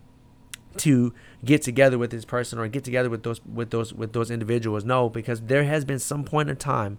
to 0.79 1.13
get 1.45 1.61
together 1.61 1.99
with 1.99 2.11
this 2.11 2.25
person 2.25 2.59
or 2.59 2.67
get 2.69 2.85
together 2.85 3.11
with 3.11 3.23
those 3.23 3.45
with 3.45 3.71
those 3.71 3.93
with 3.93 4.15
those 4.15 4.31
individuals. 4.31 4.83
No, 4.83 5.11
because 5.11 5.43
there 5.43 5.65
has 5.65 5.85
been 5.85 5.99
some 5.99 6.25
point 6.25 6.49
in 6.49 6.57
time 6.57 6.99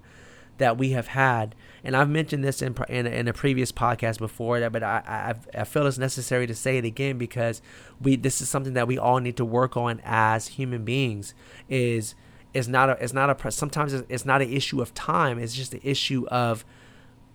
that 0.58 0.78
we 0.78 0.92
have 0.92 1.08
had. 1.08 1.56
And 1.84 1.96
I've 1.96 2.10
mentioned 2.10 2.44
this 2.44 2.62
in 2.62 2.76
in, 2.90 3.06
in 3.06 3.28
a 3.28 3.34
previous 3.34 3.72
podcast 3.72 4.20
before, 4.20 4.68
but 4.70 4.84
I, 4.84 5.36
I 5.56 5.62
I 5.62 5.64
feel 5.64 5.86
it's 5.88 5.98
necessary 5.98 6.48
to 6.48 6.56
say 6.56 6.78
it 6.78 6.86
again 6.86 7.18
because 7.18 7.62
we 8.02 8.16
this 8.16 8.42
is 8.42 8.50
something 8.50 8.74
that 8.74 8.88
we 8.88 8.98
all 8.98 9.20
need 9.20 9.38
to 9.38 9.46
work 9.46 9.78
on 9.78 10.02
as 10.04 10.48
human 10.48 10.84
beings. 10.84 11.34
Is 11.70 12.16
is 12.54 12.68
not 12.68 12.90
a 12.90 13.04
it's 13.04 13.14
not 13.14 13.30
a 13.30 13.52
sometimes 13.52 13.94
it's 13.94 14.26
not 14.26 14.42
an 14.42 14.52
issue 14.52 14.82
of 14.82 14.94
time. 14.94 15.38
It's 15.40 15.54
just 15.54 15.74
an 15.74 15.82
issue 15.84 16.26
of 16.28 16.66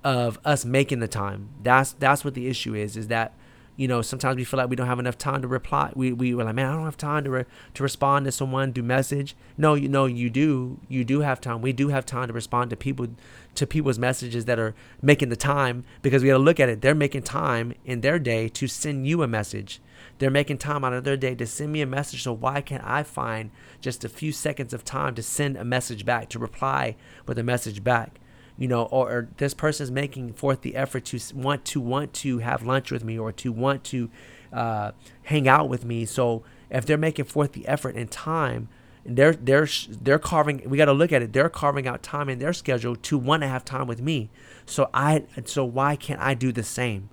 of 0.03 0.39
us 0.45 0.65
making 0.65 1.00
the 1.00 1.09
time. 1.09 1.50
That's 1.62 1.93
that's 1.93 2.25
what 2.25 2.35
the 2.35 2.49
issue 2.49 2.75
is. 2.75 2.97
Is 2.97 3.09
that 3.09 3.35
you 3.80 3.88
know, 3.88 4.02
sometimes 4.02 4.37
we 4.37 4.44
feel 4.44 4.58
like 4.58 4.68
we 4.68 4.76
don't 4.76 4.88
have 4.88 4.99
enough 4.99 5.16
time 5.16 5.40
to 5.40 5.49
reply. 5.49 5.90
We, 5.94 6.12
we 6.12 6.34
were 6.34 6.44
like, 6.44 6.54
man, 6.54 6.66
I 6.66 6.75
don't 6.75 6.84
have 6.84 6.99
time 6.99 7.25
to, 7.25 7.30
re- 7.30 7.44
to 7.72 7.82
respond 7.82 8.26
to 8.26 8.30
someone, 8.30 8.72
do 8.72 8.82
message. 8.82 9.34
No, 9.56 9.72
you 9.72 9.88
know, 9.88 10.04
you 10.04 10.28
do. 10.28 10.78
You 10.87 11.02
do 11.02 11.20
have 11.20 11.40
time. 11.40 11.62
We 11.62 11.72
do 11.72 11.88
have 11.88 12.04
time 12.04 12.26
to 12.26 12.34
respond 12.34 12.68
to 12.68 12.76
people, 12.76 13.06
to 13.54 13.66
people's 13.66 13.99
messages 13.99 14.44
that 14.44 14.58
are 14.58 14.75
making 15.00 15.30
the 15.30 15.37
time 15.37 15.84
because 16.02 16.22
we 16.22 16.28
got 16.28 16.34
to 16.34 16.42
look 16.42 16.60
at 16.60 16.68
it. 16.68 16.82
They're 16.82 16.94
making 16.94 17.22
time 17.22 17.72
in 17.87 18.02
their 18.02 18.18
day 18.18 18.50
to 18.50 18.66
send 18.66 19.06
you 19.06 19.22
a 19.22 19.26
message. 19.26 19.80
They're 20.18 20.30
making 20.30 20.58
time 20.58 20.84
out 20.84 20.92
of 20.92 21.04
their 21.04 21.16
day 21.16 21.34
to 21.37 21.46
send 21.46 21.72
me 21.72 21.80
a 21.80 21.87
message. 21.87 22.25
So 22.25 22.34
why 22.34 22.60
can't 22.60 22.84
I 22.84 23.02
find 23.02 23.50
just 23.80 24.04
a 24.04 24.10
few 24.10 24.30
seconds 24.30 24.75
of 24.75 24.84
time 24.84 25.14
to 25.14 25.22
send 25.22 25.56
a 25.56 25.64
message 25.64 26.04
back, 26.04 26.28
to 26.28 26.38
reply 26.38 26.96
with 27.25 27.38
a 27.38 27.42
message 27.42 27.82
back? 27.82 28.20
You 28.61 28.69
know, 28.69 28.83
or, 28.83 29.11
or 29.11 29.29
this 29.38 29.55
person 29.55 29.85
is 29.85 29.90
making 29.90 30.35
forth 30.35 30.61
the 30.61 30.76
effort 30.76 31.07
to 31.07 31.19
want 31.35 31.64
to 31.64 31.81
want 31.81 32.12
to 32.12 32.38
have 32.40 32.62
lunch 32.62 32.93
with 32.93 33.02
me 33.02 33.19
or 33.19 33.33
to 33.33 33.50
want 33.50 33.83
to 33.85 34.11
uh, 34.52 34.90
hang 35.23 35.49
out 35.49 35.71
with 35.71 35.83
me. 35.83 36.05
So 36.05 36.43
if 36.69 36.85
they're 36.85 36.99
making 36.99 37.25
forth 37.25 37.52
the 37.52 37.67
effort 37.67 37.97
and 37.97 38.11
time, 38.11 38.69
and 39.02 39.17
they're 39.17 39.33
they're 39.33 39.67
they're 39.88 40.19
carving, 40.19 40.69
we 40.69 40.76
got 40.76 40.85
to 40.85 40.93
look 40.93 41.11
at 41.11 41.23
it. 41.23 41.33
They're 41.33 41.49
carving 41.49 41.88
out 41.88 42.02
time 42.02 42.29
in 42.29 42.38
their 42.38 42.52
schedule 42.52 42.97
to 42.97 43.17
want 43.17 43.43
to 43.43 43.49
have 43.49 43.64
time 43.64 43.87
with 43.87 44.02
me. 44.02 44.29
So 44.67 44.90
I 44.93 45.25
so 45.47 45.64
why 45.64 45.97
can't 45.97 46.21
I 46.21 46.35
do 46.35 46.52
the 46.52 46.62
same? 46.62 47.09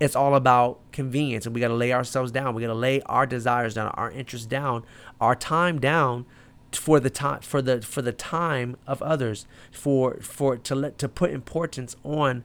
It's 0.00 0.16
all 0.16 0.34
about 0.34 0.80
convenience, 0.90 1.44
and 1.44 1.54
we 1.54 1.60
got 1.60 1.68
to 1.68 1.74
lay 1.74 1.92
ourselves 1.92 2.32
down. 2.32 2.54
We 2.54 2.62
got 2.62 2.68
to 2.68 2.74
lay 2.74 3.02
our 3.02 3.26
desires 3.26 3.74
down, 3.74 3.88
our 3.88 4.10
interests 4.10 4.46
down, 4.46 4.86
our 5.20 5.34
time 5.34 5.78
down 5.78 6.24
for 6.72 7.00
the 7.00 7.10
time 7.10 7.40
for 7.40 7.60
the 7.60 7.82
for 7.82 8.02
the 8.02 8.12
time 8.12 8.76
of 8.86 9.02
others 9.02 9.46
for 9.70 10.18
for 10.20 10.56
to 10.56 10.74
let 10.74 10.98
to 10.98 11.08
put 11.08 11.30
importance 11.30 11.96
on 12.04 12.44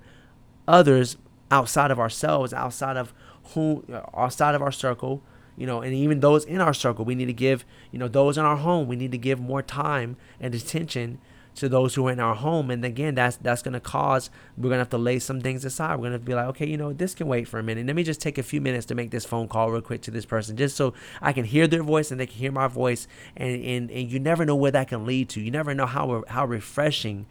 others 0.67 1.17
outside 1.51 1.91
of 1.91 1.99
ourselves 1.99 2.53
outside 2.53 2.97
of 2.97 3.13
who 3.53 3.83
outside 4.15 4.55
of 4.55 4.61
our 4.61 4.71
circle 4.71 5.21
you 5.57 5.65
know 5.65 5.81
and 5.81 5.93
even 5.93 6.19
those 6.19 6.43
in 6.45 6.59
our 6.59 6.73
circle. 6.73 7.05
We 7.05 7.15
need 7.15 7.27
to 7.27 7.33
give 7.33 7.65
you 7.91 7.99
know 7.99 8.07
those 8.07 8.37
in 8.37 8.45
our 8.45 8.57
home 8.57 8.87
we 8.87 8.95
need 8.95 9.11
to 9.11 9.17
give 9.17 9.39
more 9.39 9.61
time 9.61 10.17
and 10.39 10.53
attention 10.53 11.19
to 11.55 11.69
those 11.69 11.95
who 11.95 12.07
are 12.07 12.11
in 12.11 12.19
our 12.19 12.35
home. 12.35 12.69
And 12.69 12.83
again, 12.83 13.15
that's 13.15 13.37
that's 13.37 13.61
gonna 13.61 13.79
cause 13.79 14.29
we're 14.57 14.69
gonna 14.69 14.79
have 14.79 14.89
to 14.89 14.97
lay 14.97 15.19
some 15.19 15.41
things 15.41 15.65
aside. 15.65 15.99
We're 15.99 16.07
gonna 16.07 16.19
be 16.19 16.33
like, 16.33 16.47
okay, 16.47 16.67
you 16.67 16.77
know, 16.77 16.93
this 16.93 17.15
can 17.15 17.27
wait 17.27 17.47
for 17.47 17.59
a 17.59 17.63
minute. 17.63 17.85
Let 17.87 17.95
me 17.95 18.03
just 18.03 18.21
take 18.21 18.37
a 18.37 18.43
few 18.43 18.61
minutes 18.61 18.85
to 18.87 18.95
make 18.95 19.11
this 19.11 19.25
phone 19.25 19.47
call 19.47 19.71
real 19.71 19.81
quick 19.81 20.01
to 20.03 20.11
this 20.11 20.25
person, 20.25 20.57
just 20.57 20.75
so 20.75 20.93
I 21.21 21.33
can 21.33 21.45
hear 21.45 21.67
their 21.67 21.83
voice 21.83 22.11
and 22.11 22.19
they 22.19 22.27
can 22.27 22.37
hear 22.37 22.51
my 22.51 22.67
voice. 22.67 23.07
And 23.35 23.63
and, 23.63 23.91
and 23.91 24.11
you 24.11 24.19
never 24.19 24.45
know 24.45 24.55
where 24.55 24.71
that 24.71 24.89
can 24.89 25.05
lead 25.05 25.29
to. 25.29 25.41
You 25.41 25.51
never 25.51 25.73
know 25.73 25.85
how 25.85 26.23
how 26.27 26.45
refreshing 26.45 27.25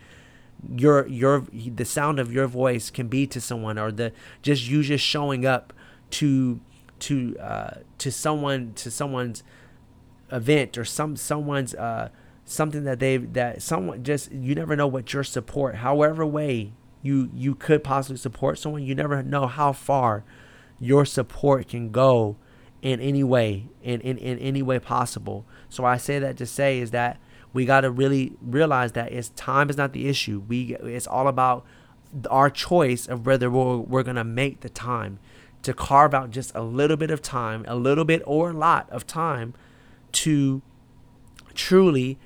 your 0.76 1.06
your 1.06 1.46
the 1.52 1.84
sound 1.84 2.18
of 2.18 2.32
your 2.32 2.46
voice 2.46 2.90
can 2.90 3.08
be 3.08 3.26
to 3.26 3.40
someone 3.40 3.78
or 3.78 3.92
the 3.92 4.12
just 4.42 4.66
you 4.66 4.82
just 4.82 5.04
showing 5.04 5.44
up 5.44 5.72
to 6.10 6.60
to 7.00 7.36
uh 7.38 7.74
to 7.98 8.10
someone 8.10 8.72
to 8.74 8.90
someone's 8.90 9.42
event 10.32 10.78
or 10.78 10.84
some 10.84 11.16
someone's 11.16 11.74
uh 11.74 12.08
something 12.44 12.84
that 12.84 12.98
they 12.98 13.16
that 13.16 13.62
someone 13.62 14.02
just 14.02 14.30
you 14.32 14.54
never 14.54 14.76
know 14.76 14.86
what 14.86 15.12
your 15.12 15.24
support 15.24 15.76
however 15.76 16.26
way 16.26 16.72
you 17.02 17.30
you 17.34 17.54
could 17.54 17.82
possibly 17.82 18.18
support 18.18 18.58
someone 18.58 18.82
you 18.82 18.94
never 18.94 19.22
know 19.22 19.46
how 19.46 19.72
far 19.72 20.24
your 20.78 21.04
support 21.04 21.68
can 21.68 21.90
go 21.90 22.36
in 22.82 23.00
any 23.00 23.24
way 23.24 23.66
in, 23.82 24.00
in, 24.02 24.18
in 24.18 24.38
any 24.38 24.62
way 24.62 24.78
possible. 24.78 25.46
So 25.68 25.84
i 25.84 25.96
say 25.96 26.18
that 26.18 26.36
to 26.36 26.46
say 26.46 26.78
is 26.78 26.90
that 26.90 27.18
we 27.52 27.64
got 27.64 27.80
to 27.80 27.90
really 27.90 28.34
realize 28.42 28.92
that 28.92 29.12
it's 29.12 29.30
time 29.30 29.70
is 29.70 29.76
not 29.76 29.92
the 29.92 30.08
issue. 30.08 30.42
We 30.46 30.76
it's 30.76 31.06
all 31.06 31.28
about 31.28 31.64
our 32.30 32.50
choice 32.50 33.08
of 33.08 33.26
whether 33.26 33.50
we're, 33.50 33.78
we're 33.78 34.02
going 34.02 34.16
to 34.16 34.24
make 34.24 34.60
the 34.60 34.68
time 34.68 35.18
to 35.62 35.72
carve 35.72 36.14
out 36.14 36.30
just 36.30 36.54
a 36.54 36.62
little 36.62 36.96
bit 36.96 37.10
of 37.10 37.22
time 37.22 37.64
a 37.66 37.74
little 37.74 38.04
bit 38.04 38.22
or 38.26 38.50
a 38.50 38.52
lot 38.52 38.88
of 38.90 39.06
time 39.06 39.54
to 40.12 40.62
truly 41.54 42.18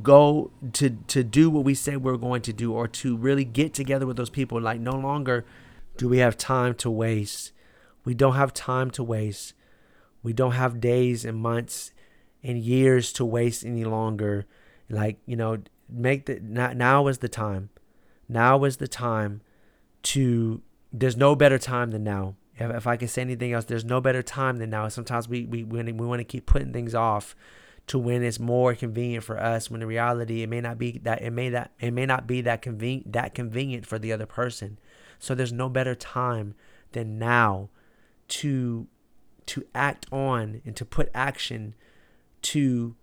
go 0.00 0.50
to 0.72 0.90
to 1.08 1.22
do 1.22 1.50
what 1.50 1.64
we 1.64 1.74
say 1.74 1.96
we're 1.96 2.16
going 2.16 2.42
to 2.42 2.52
do 2.52 2.72
or 2.72 2.88
to 2.88 3.16
really 3.16 3.44
get 3.44 3.74
together 3.74 4.06
with 4.06 4.16
those 4.16 4.30
people. 4.30 4.60
Like 4.60 4.80
no 4.80 4.96
longer 4.96 5.44
do 5.96 6.08
we 6.08 6.18
have 6.18 6.36
time 6.36 6.74
to 6.76 6.90
waste. 6.90 7.52
We 8.04 8.14
don't 8.14 8.34
have 8.34 8.54
time 8.54 8.90
to 8.92 9.04
waste. 9.04 9.52
We 10.22 10.32
don't 10.32 10.52
have 10.52 10.80
days 10.80 11.24
and 11.24 11.38
months 11.38 11.92
and 12.42 12.58
years 12.58 13.12
to 13.14 13.24
waste 13.24 13.64
any 13.64 13.84
longer. 13.84 14.46
Like 14.88 15.18
you 15.26 15.36
know 15.36 15.58
make 15.88 16.26
the 16.26 16.40
now, 16.40 16.72
now 16.72 17.06
is 17.08 17.18
the 17.18 17.28
time. 17.28 17.68
Now 18.28 18.64
is 18.64 18.78
the 18.78 18.88
time 18.88 19.42
to 20.04 20.62
there's 20.90 21.16
no 21.16 21.36
better 21.36 21.58
time 21.58 21.90
than 21.90 22.04
now. 22.04 22.36
If, 22.56 22.70
if 22.70 22.86
i 22.86 22.96
can 22.96 23.08
say 23.08 23.22
anything 23.22 23.54
else 23.54 23.64
there's 23.64 23.84
no 23.84 24.00
better 24.00 24.22
time 24.22 24.56
than 24.56 24.70
now. 24.70 24.88
Sometimes 24.88 25.28
we 25.28 25.44
we, 25.44 25.64
we, 25.64 25.82
we 25.82 26.06
want 26.06 26.20
to 26.20 26.24
keep 26.24 26.46
putting 26.46 26.72
things 26.72 26.94
off 26.94 27.36
to 27.86 27.98
when 27.98 28.22
it's 28.22 28.38
more 28.38 28.74
convenient 28.74 29.24
for 29.24 29.38
us 29.40 29.70
when 29.70 29.82
in 29.82 29.88
reality 29.88 30.42
it 30.42 30.48
may 30.48 30.60
not 30.60 30.78
be 30.78 30.98
that 30.98 31.20
it 31.20 31.30
may 31.30 31.48
that 31.48 31.72
it 31.80 31.90
may 31.90 32.06
not 32.06 32.26
be 32.26 32.40
that 32.40 32.62
convenient 32.62 33.12
that 33.12 33.34
convenient 33.34 33.86
for 33.86 33.98
the 33.98 34.12
other 34.12 34.26
person. 34.26 34.78
So 35.18 35.34
there's 35.34 35.52
no 35.52 35.68
better 35.68 35.94
time 35.94 36.54
than 36.92 37.18
now 37.18 37.70
to 38.28 38.86
to 39.46 39.64
act 39.74 40.06
on 40.12 40.62
and 40.64 40.76
to 40.76 40.84
put 40.84 41.10
action 41.14 41.74
to 42.42 42.94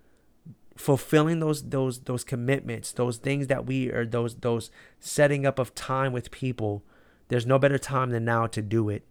fulfilling 0.76 1.40
those 1.40 1.70
those 1.70 2.00
those 2.02 2.24
commitments 2.24 2.94
those 2.94 3.18
things 3.18 3.48
that 3.48 3.66
we 3.66 3.92
are 3.92 4.06
those 4.06 4.36
those 4.36 4.72
setting 5.00 5.46
up 5.46 5.60
of 5.60 5.76
time 5.76 6.14
with 6.14 6.32
people. 6.32 6.84
There's 7.28 7.46
no 7.46 7.60
better 7.60 7.78
time 7.78 8.10
than 8.10 8.26
now 8.26 8.48
to 8.48 8.62
do 8.62 8.90
it 8.90 9.06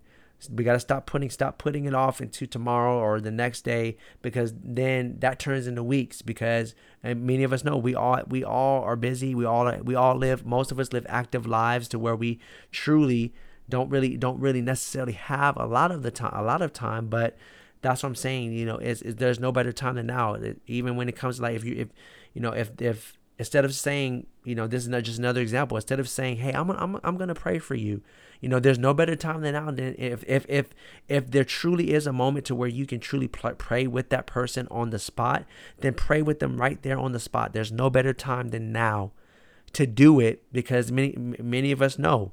we 0.51 0.63
got 0.63 0.75
to 0.75 0.81
stop 0.81 1.07
putting 1.07 1.31
stop 1.31 1.59
putting 1.59 1.85
it 1.85 1.95
off 1.95 2.21
into 2.21 2.47
tomorrow 2.47 2.99
or 2.99 3.21
the 3.21 3.31
next 3.31 3.63
day 3.63 3.97
because 4.23 4.55
then 4.63 5.17
that 5.19 5.39
turns 5.39 5.67
into 5.67 5.83
weeks 5.83 6.23
because 6.23 6.75
many 7.03 7.43
of 7.43 7.53
us 7.53 7.65
know 7.65 7.77
we 7.77 7.95
all 7.95 8.23
we 8.29 8.45
all 8.45 8.83
are 8.83 8.97
busy. 8.97 9.35
We 9.35 9.45
all 9.45 9.73
we 9.83 9.95
all 9.95 10.15
live 10.15 10.47
most 10.47 10.71
of 10.71 10.79
us 10.79 10.93
live 10.93 11.07
active 11.09 11.47
lives 11.47 11.89
to 11.89 11.99
where 11.99 12.15
we 12.15 12.39
truly 12.71 13.35
don't 13.69 13.91
really 13.91 14.17
don't 14.17 14.41
really 14.41 14.63
necessarily 14.63 15.13
have 15.13 15.57
a 15.57 15.67
lot 15.67 15.91
of 15.91 16.03
the 16.03 16.11
time 16.11 16.33
a 16.35 16.43
lot 16.43 16.63
of 16.63 16.73
time 16.73 17.07
but 17.09 17.37
that's 17.83 18.03
what 18.03 18.09
I'm 18.09 18.15
saying 18.15 18.53
you 18.53 18.65
know 18.65 18.79
is, 18.79 19.03
is 19.03 19.17
there's 19.17 19.39
no 19.39 19.53
better 19.53 19.73
time 19.73 19.97
than 19.97 20.07
now. 20.07 20.35
It, 20.35 20.61
even 20.67 20.97
when 20.97 21.09
it 21.09 21.17
comes 21.17 21.37
to 21.37 21.43
like 21.43 21.57
if 21.57 21.65
you 21.65 21.75
if 21.77 21.89
you 22.35 22.41
know 22.41 22.53
if 22.53 22.71
if 22.81 23.18
instead 23.39 23.65
of 23.65 23.75
saying 23.75 24.27
you 24.45 24.55
know 24.55 24.67
this 24.67 24.83
is 24.83 24.89
not 24.89 25.03
just 25.03 25.19
another 25.19 25.41
example 25.41 25.77
instead 25.77 26.01
of 26.01 26.09
saying 26.09 26.37
hey 26.37 26.53
I'm 26.53 26.71
I'm 26.71 26.99
I'm 27.03 27.17
going 27.17 27.29
to 27.29 27.35
pray 27.35 27.59
for 27.59 27.75
you 27.75 28.03
you 28.41 28.49
know, 28.49 28.61
there's 28.61 28.79
no 28.79 28.95
better 28.95 29.17
time 29.17 29.41
than 29.41 29.55
now. 29.55 29.71
Than 29.71 29.95
if 29.99 30.25
if 30.27 30.47
if 30.49 30.69
if 31.09 31.31
there 31.31 31.45
truly 31.45 31.93
is 31.93 32.07
a 32.07 32.13
moment 32.13 32.47
to 32.47 32.55
where 32.55 32.69
you 32.69 32.87
can 32.87 33.01
truly 33.01 33.29
pray 33.29 33.87
with 33.87 34.11
that 34.11 34.27
person 34.27 34.69
on 34.71 34.91
the 34.91 34.99
spot, 34.99 35.45
then 35.79 35.95
pray 35.95 36.23
with 36.23 36.39
them 36.39 36.61
right 36.61 36.81
there 36.83 36.99
on 36.99 37.13
the 37.13 37.21
spot. 37.21 37.53
There's 37.53 37.73
no 37.73 37.91
better 37.91 38.13
time 38.13 38.49
than 38.49 38.73
now 38.73 39.13
to 39.73 39.87
do 39.87 40.21
it 40.21 40.45
because 40.53 40.93
many 40.93 41.15
many 41.17 41.73
of 41.73 41.83
us 41.83 41.99
know 41.99 42.33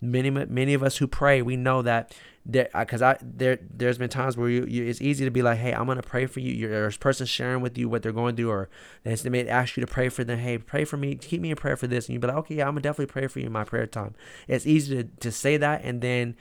many 0.00 0.30
many 0.30 0.74
of 0.74 0.82
us 0.82 0.98
who 0.98 1.06
pray 1.06 1.40
we 1.42 1.56
know 1.56 1.82
that 1.82 2.14
because 2.48 3.02
uh, 3.02 3.06
I 3.06 3.16
there 3.22 3.58
there's 3.74 3.98
been 3.98 4.10
times 4.10 4.36
where 4.36 4.48
you, 4.48 4.64
you, 4.66 4.84
it's 4.84 5.00
easy 5.00 5.24
to 5.24 5.30
be 5.30 5.42
like 5.42 5.58
hey 5.58 5.72
I'm 5.72 5.86
gonna 5.86 6.02
pray 6.02 6.26
for 6.26 6.40
you 6.40 6.52
You're, 6.52 6.70
there's 6.70 6.96
person 6.96 7.26
sharing 7.26 7.60
with 7.60 7.76
you 7.76 7.88
what 7.88 8.02
they're 8.02 8.12
going 8.12 8.36
through 8.36 8.50
or 8.50 8.68
they 9.04 9.30
may 9.30 9.48
ask 9.48 9.76
you 9.76 9.80
to 9.80 9.86
pray 9.86 10.08
for 10.08 10.22
them 10.22 10.38
hey 10.38 10.58
pray 10.58 10.84
for 10.84 10.96
me 10.96 11.14
keep 11.16 11.40
me 11.40 11.50
in 11.50 11.56
prayer 11.56 11.76
for 11.76 11.86
this 11.86 12.06
and 12.06 12.14
you 12.14 12.20
be 12.20 12.26
like 12.26 12.36
okay 12.36 12.56
yeah, 12.56 12.64
I'm 12.64 12.72
gonna 12.72 12.82
definitely 12.82 13.12
pray 13.12 13.26
for 13.26 13.40
you 13.40 13.46
in 13.46 13.52
my 13.52 13.64
prayer 13.64 13.86
time. 13.86 14.14
It's 14.46 14.66
easy 14.66 14.96
to, 14.96 15.04
to 15.20 15.32
say 15.32 15.56
that 15.56 15.82
and 15.82 16.00
then 16.00 16.36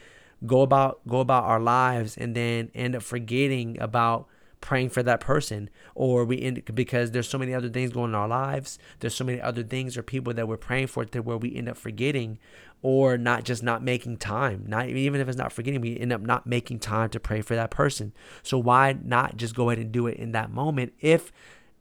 go 0.45 0.61
about 0.61 0.99
go 1.07 1.19
about 1.19 1.45
our 1.45 1.59
lives 1.59 2.17
and 2.17 2.35
then 2.35 2.69
end 2.75 2.95
up 2.95 3.03
forgetting 3.03 3.79
about 3.79 4.27
praying 4.61 4.89
for 4.89 5.03
that 5.03 5.19
person 5.19 5.69
or 5.93 6.25
we 6.25 6.41
end 6.41 6.63
because 6.73 7.11
there's 7.11 7.27
so 7.27 7.37
many 7.37 7.53
other 7.53 7.69
things 7.69 7.91
going 7.91 8.09
in 8.11 8.15
our 8.15 8.27
lives 8.27 8.79
there's 8.99 9.13
so 9.13 9.23
many 9.23 9.39
other 9.39 9.61
things 9.63 9.95
or 9.95 10.01
people 10.01 10.33
that 10.33 10.47
we're 10.47 10.57
praying 10.57 10.87
for 10.87 11.05
to 11.05 11.21
where 11.21 11.37
we 11.37 11.55
end 11.55 11.69
up 11.69 11.77
forgetting 11.77 12.39
or 12.85 13.17
not 13.17 13.43
just 13.43 13.63
not 13.63 13.81
making 13.81 14.15
time 14.15 14.63
not 14.67 14.87
even 14.87 15.19
if 15.19 15.27
it's 15.27 15.39
not 15.39 15.51
forgetting 15.51 15.81
we 15.81 15.99
end 15.99 16.13
up 16.13 16.21
not 16.21 16.45
making 16.45 16.77
time 16.77 17.09
to 17.09 17.19
pray 17.19 17.41
for 17.41 17.55
that 17.55 17.71
person. 17.71 18.13
So 18.43 18.59
why 18.59 18.95
not 19.03 19.37
just 19.37 19.55
go 19.55 19.71
ahead 19.71 19.81
and 19.81 19.91
do 19.91 20.05
it 20.05 20.17
in 20.17 20.33
that 20.33 20.51
moment? 20.51 20.93
If 20.99 21.31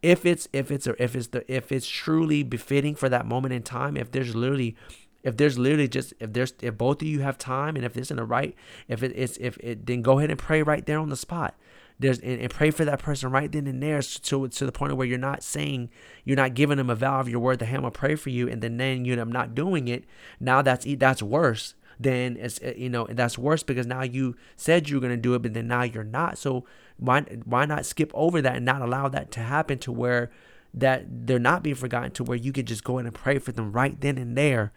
if 0.01 0.25
it's 0.25 0.49
if 0.55 0.71
it's 0.71 0.87
or 0.87 0.97
if 0.99 1.15
it's 1.15 1.27
the 1.27 1.45
if 1.55 1.71
it's 1.71 1.87
truly 1.87 2.43
befitting 2.43 2.95
for 2.95 3.11
that 3.11 3.27
moment 3.27 3.53
in 3.53 3.63
time 3.63 3.99
if 3.99 4.13
there's 4.13 4.35
literally 4.35 4.77
if 5.23 5.37
there's 5.37 5.59
literally 5.59 5.89
just 5.89 6.15
if 6.21 6.33
there's 6.33 6.55
if 6.63 6.79
both 6.79 7.03
of 7.03 7.09
you 7.09 7.21
have 7.21 7.37
time 7.37 7.77
and 7.77 7.85
if 7.85 7.99
it's 7.99 8.11
in 8.11 8.17
the 8.17 8.25
right 8.25 8.55
if 8.89 9.03
it, 9.03 9.13
it's 9.15 9.37
if 9.37 9.59
it 9.59 9.85
then 9.85 10.01
go 10.01 10.19
ahead 10.19 10.31
and 10.31 10.39
pray 10.39 10.63
right 10.63 10.87
there 10.87 10.99
on 10.99 11.11
the 11.11 11.17
spot 11.17 11.55
there's 11.99 12.19
and, 12.19 12.41
and, 12.41 12.51
pray 12.51 12.71
for 12.71 12.85
that 12.85 12.99
person 12.99 13.31
right 13.31 13.51
then 13.51 13.67
and 13.67 13.83
there 13.83 14.03
to, 14.03 14.49
to 14.49 14.67
the 14.67 14.73
point 14.73 14.97
where 14.97 15.07
you're 15.07 15.19
not 15.19 15.43
saying 15.43 15.91
you're 16.25 16.37
not 16.37 16.55
giving 16.55 16.79
them 16.79 16.91
a 16.91 16.95
vow 16.95 17.21
of 17.21 17.29
your 17.29 17.41
word 17.41 17.61
that 17.61 17.67
hey, 17.67 17.77
I'm 17.77 17.83
gonna 17.83 17.93
pray 17.93 18.17
for 18.17 18.31
you 18.31 18.49
and 18.49 18.63
then 18.63 18.77
then 18.77 19.05
you 19.05 19.19
end 19.19 19.33
not 19.33 19.55
doing 19.55 19.89
it. 19.89 20.05
Now 20.41 20.63
that's 20.63 20.87
that's 20.99 21.23
worse 21.23 21.75
then 21.99 22.37
it's 22.39 22.61
uh, 22.63 22.73
you 22.77 22.89
know 22.89 23.07
that's 23.11 23.39
worse 23.39 23.63
because 23.63 23.87
now 23.87 24.03
you 24.03 24.37
said 24.57 24.89
you're 24.89 25.01
gonna 25.01 25.17
do 25.17 25.35
it 25.35 25.43
but 25.43 25.55
then 25.55 25.69
now 25.69 25.83
you're 25.83 26.05
not. 26.05 26.39
So 26.39 26.65
why 26.97 27.23
why 27.45 27.65
not 27.65 27.87
skip 27.87 28.11
over 28.15 28.41
that 28.43 28.57
and 28.57 28.65
not 28.65 28.83
allow 28.83 29.09
that 29.09 29.31
to 29.33 29.41
happen 29.41 29.79
to 29.81 29.93
where 29.93 30.31
that 30.73 31.27
they're 31.27 31.39
not 31.39 31.63
being 31.63 31.77
forgotten 31.77 32.11
to 32.13 32.25
where 32.25 32.37
you 32.37 32.53
could 32.53 32.67
just 32.67 32.85
go 32.85 32.99
in 32.99 33.07
and 33.07 33.15
pray 33.15 33.39
for 33.39 33.53
them 33.53 33.73
right 33.73 34.01
then 34.01 34.19
and 34.19 34.37
there. 34.37 34.73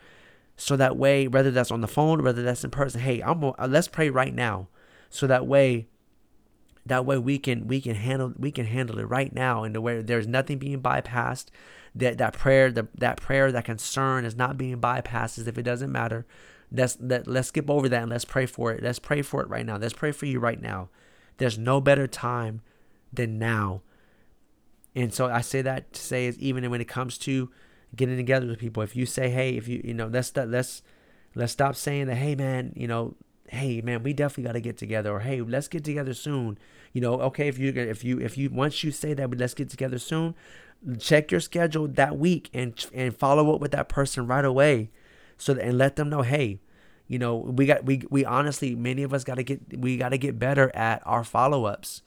So 0.56 0.76
that 0.78 0.98
way 0.98 1.28
whether 1.28 1.52
that's 1.52 1.72
on 1.72 1.82
the 1.82 1.88
phone 1.88 2.24
whether 2.24 2.44
that's 2.44 2.64
in 2.64 2.72
person 2.72 3.02
hey 3.02 3.22
i'm 3.22 3.44
uh, 3.44 3.54
let's 3.68 3.88
pray 3.88 4.10
right 4.10 4.34
now. 4.34 4.68
So 5.10 5.26
that 5.28 5.48
way 5.48 5.88
that 6.88 7.06
way 7.06 7.18
we 7.18 7.38
can 7.38 7.68
we 7.68 7.82
can 7.82 7.96
handle 7.96 8.34
we 8.38 8.52
can 8.52 8.66
handle 8.66 9.00
it 9.00 9.04
right 9.04 9.34
now 9.34 9.64
in 9.64 9.74
the 9.74 9.82
way 9.82 10.02
there's 10.02 10.28
nothing 10.28 10.58
being 10.58 10.82
bypassed. 10.82 11.46
That 11.96 12.18
that 12.18 12.34
prayer, 12.34 12.72
the, 12.72 12.88
that 12.98 13.20
prayer, 13.20 13.52
that 13.52 13.66
concern 13.66 14.26
is 14.26 14.36
not 14.36 14.58
being 14.58 14.80
bypassed 14.80 15.40
as 15.40 15.48
if 15.48 15.58
it 15.58 15.64
doesn't 15.64 15.92
matter. 15.92 16.26
Let's 16.72 16.98
let, 17.00 17.28
let's 17.28 17.48
skip 17.48 17.70
over 17.70 17.88
that 17.90 18.04
and 18.04 18.12
let's 18.12 18.26
pray 18.26 18.46
for 18.46 18.72
it. 18.72 18.84
Let's 18.84 19.00
pray 19.00 19.22
for 19.22 19.42
it 19.42 19.50
right 19.50 19.66
now. 19.66 19.78
Let's 19.78 19.94
pray 19.94 20.12
for 20.12 20.26
you 20.26 20.40
right 20.40 20.62
now. 20.62 20.90
There's 21.38 21.58
no 21.58 21.80
better 21.82 22.08
time 22.08 22.62
than 23.12 23.40
now. 23.40 23.82
And 24.96 25.14
so 25.14 25.28
I 25.28 25.42
say 25.42 25.62
that 25.62 25.94
to 25.94 26.02
say 26.02 26.26
is 26.26 26.38
even 26.40 26.70
when 26.70 26.82
it 26.82 26.88
comes 26.88 27.18
to 27.20 27.50
getting 27.96 28.18
together 28.18 28.48
with 28.48 28.60
people, 28.60 28.84
if 28.84 28.96
you 28.96 29.06
say, 29.06 29.30
hey, 29.30 29.56
if 29.56 29.68
you 29.68 29.82
you 29.84 29.94
know, 29.94 30.08
let's 30.08 30.36
let's 30.36 30.82
let's 31.36 31.54
stop 31.54 31.76
saying 31.76 32.08
that, 32.08 32.16
hey 32.16 32.36
man, 32.36 32.74
you 32.76 32.88
know, 32.88 33.16
hey 33.48 33.82
man, 33.82 34.04
we 34.04 34.14
definitely 34.14 34.44
got 34.44 34.54
to 34.54 34.62
get 34.62 34.78
together, 34.78 35.12
or 35.12 35.20
hey, 35.20 35.42
let's 35.42 35.68
get 35.68 35.84
together 35.84 36.14
soon. 36.14 36.58
You 36.94 37.02
know, 37.02 37.14
okay, 37.22 37.48
if 37.48 37.58
you 37.58 37.72
if 37.74 38.04
you 38.04 38.20
if 38.20 38.38
you 38.38 38.50
once 38.50 38.84
you 38.84 38.92
say 38.92 39.14
that, 39.14 39.30
we 39.30 39.38
let's 39.38 39.54
get 39.54 39.70
together 39.70 40.00
soon, 40.00 40.36
check 41.00 41.32
your 41.32 41.40
schedule 41.40 41.88
that 41.88 42.18
week 42.18 42.50
and 42.54 42.86
and 42.94 43.16
follow 43.16 43.54
up 43.54 43.62
with 43.62 43.72
that 43.72 43.90
person 43.90 44.28
right 44.28 44.46
away, 44.46 44.90
so 45.38 45.54
that, 45.54 45.64
and 45.64 45.78
let 45.78 45.96
them 45.96 46.10
know, 46.10 46.22
hey, 46.22 46.60
you 47.08 47.20
know, 47.20 47.36
we 47.36 47.66
got 47.66 47.86
we 47.86 48.04
we 48.10 48.26
honestly 48.26 48.76
many 48.76 49.04
of 49.04 49.14
us 49.14 49.24
got 49.24 49.36
to 49.36 49.44
get 49.44 49.78
we 49.78 49.98
got 49.98 50.10
to 50.10 50.18
get 50.18 50.40
better 50.40 50.76
at 50.76 51.02
our 51.06 51.24
follow 51.24 51.66
ups 51.66 52.02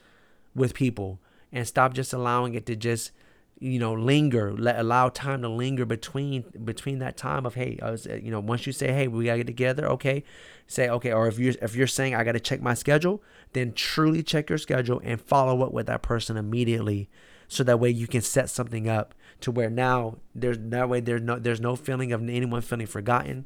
with 0.54 0.74
people 0.74 1.18
and 1.52 1.66
stop 1.66 1.94
just 1.94 2.12
allowing 2.12 2.54
it 2.54 2.66
to 2.66 2.76
just 2.76 3.12
you 3.60 3.78
know 3.78 3.92
linger 3.92 4.52
let 4.56 4.78
allow 4.78 5.08
time 5.08 5.42
to 5.42 5.48
linger 5.48 5.84
between 5.84 6.44
between 6.64 6.98
that 6.98 7.16
time 7.16 7.44
of 7.44 7.54
hey 7.54 7.78
uh, 7.82 7.92
was, 7.92 8.06
you 8.06 8.30
know 8.30 8.40
once 8.40 8.66
you 8.66 8.72
say 8.72 8.90
hey 8.90 9.06
we 9.06 9.26
gotta 9.26 9.38
get 9.38 9.46
together 9.46 9.86
okay 9.86 10.24
say 10.66 10.88
okay 10.88 11.12
or 11.12 11.28
if 11.28 11.38
you're 11.38 11.54
if 11.60 11.76
you're 11.76 11.86
saying 11.86 12.14
i 12.14 12.24
gotta 12.24 12.40
check 12.40 12.62
my 12.62 12.74
schedule 12.74 13.22
then 13.52 13.72
truly 13.72 14.22
check 14.22 14.48
your 14.48 14.58
schedule 14.58 15.00
and 15.04 15.20
follow 15.20 15.62
up 15.62 15.72
with 15.72 15.86
that 15.86 16.00
person 16.00 16.38
immediately 16.38 17.08
so 17.50 17.64
that 17.64 17.80
way 17.80 17.90
you 17.90 18.06
can 18.06 18.22
set 18.22 18.48
something 18.48 18.88
up 18.88 19.12
to 19.40 19.50
where 19.50 19.68
now 19.68 20.18
there's 20.34 20.56
that 20.60 20.88
way 20.88 21.00
there's 21.00 21.20
no 21.20 21.38
there's 21.38 21.60
no 21.60 21.74
feeling 21.74 22.12
of 22.12 22.22
anyone 22.22 22.60
feeling 22.60 22.86
forgotten. 22.86 23.44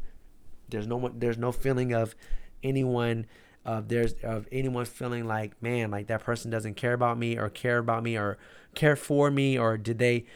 There's 0.68 0.86
no 0.86 1.10
there's 1.14 1.38
no 1.38 1.52
feeling 1.52 1.94
of 1.94 2.14
anyone 2.62 3.26
of 3.64 3.88
there's 3.88 4.12
of 4.22 4.46
anyone 4.52 4.84
feeling 4.84 5.26
like 5.26 5.60
man 5.62 5.90
like 5.90 6.06
that 6.08 6.22
person 6.22 6.50
doesn't 6.50 6.74
care 6.74 6.92
about 6.92 7.18
me 7.18 7.38
or 7.38 7.48
care 7.48 7.78
about 7.78 8.02
me 8.02 8.16
or 8.16 8.36
care 8.74 8.96
for 8.96 9.30
me 9.30 9.58
or 9.58 9.78
did 9.78 9.98
they 9.98 10.26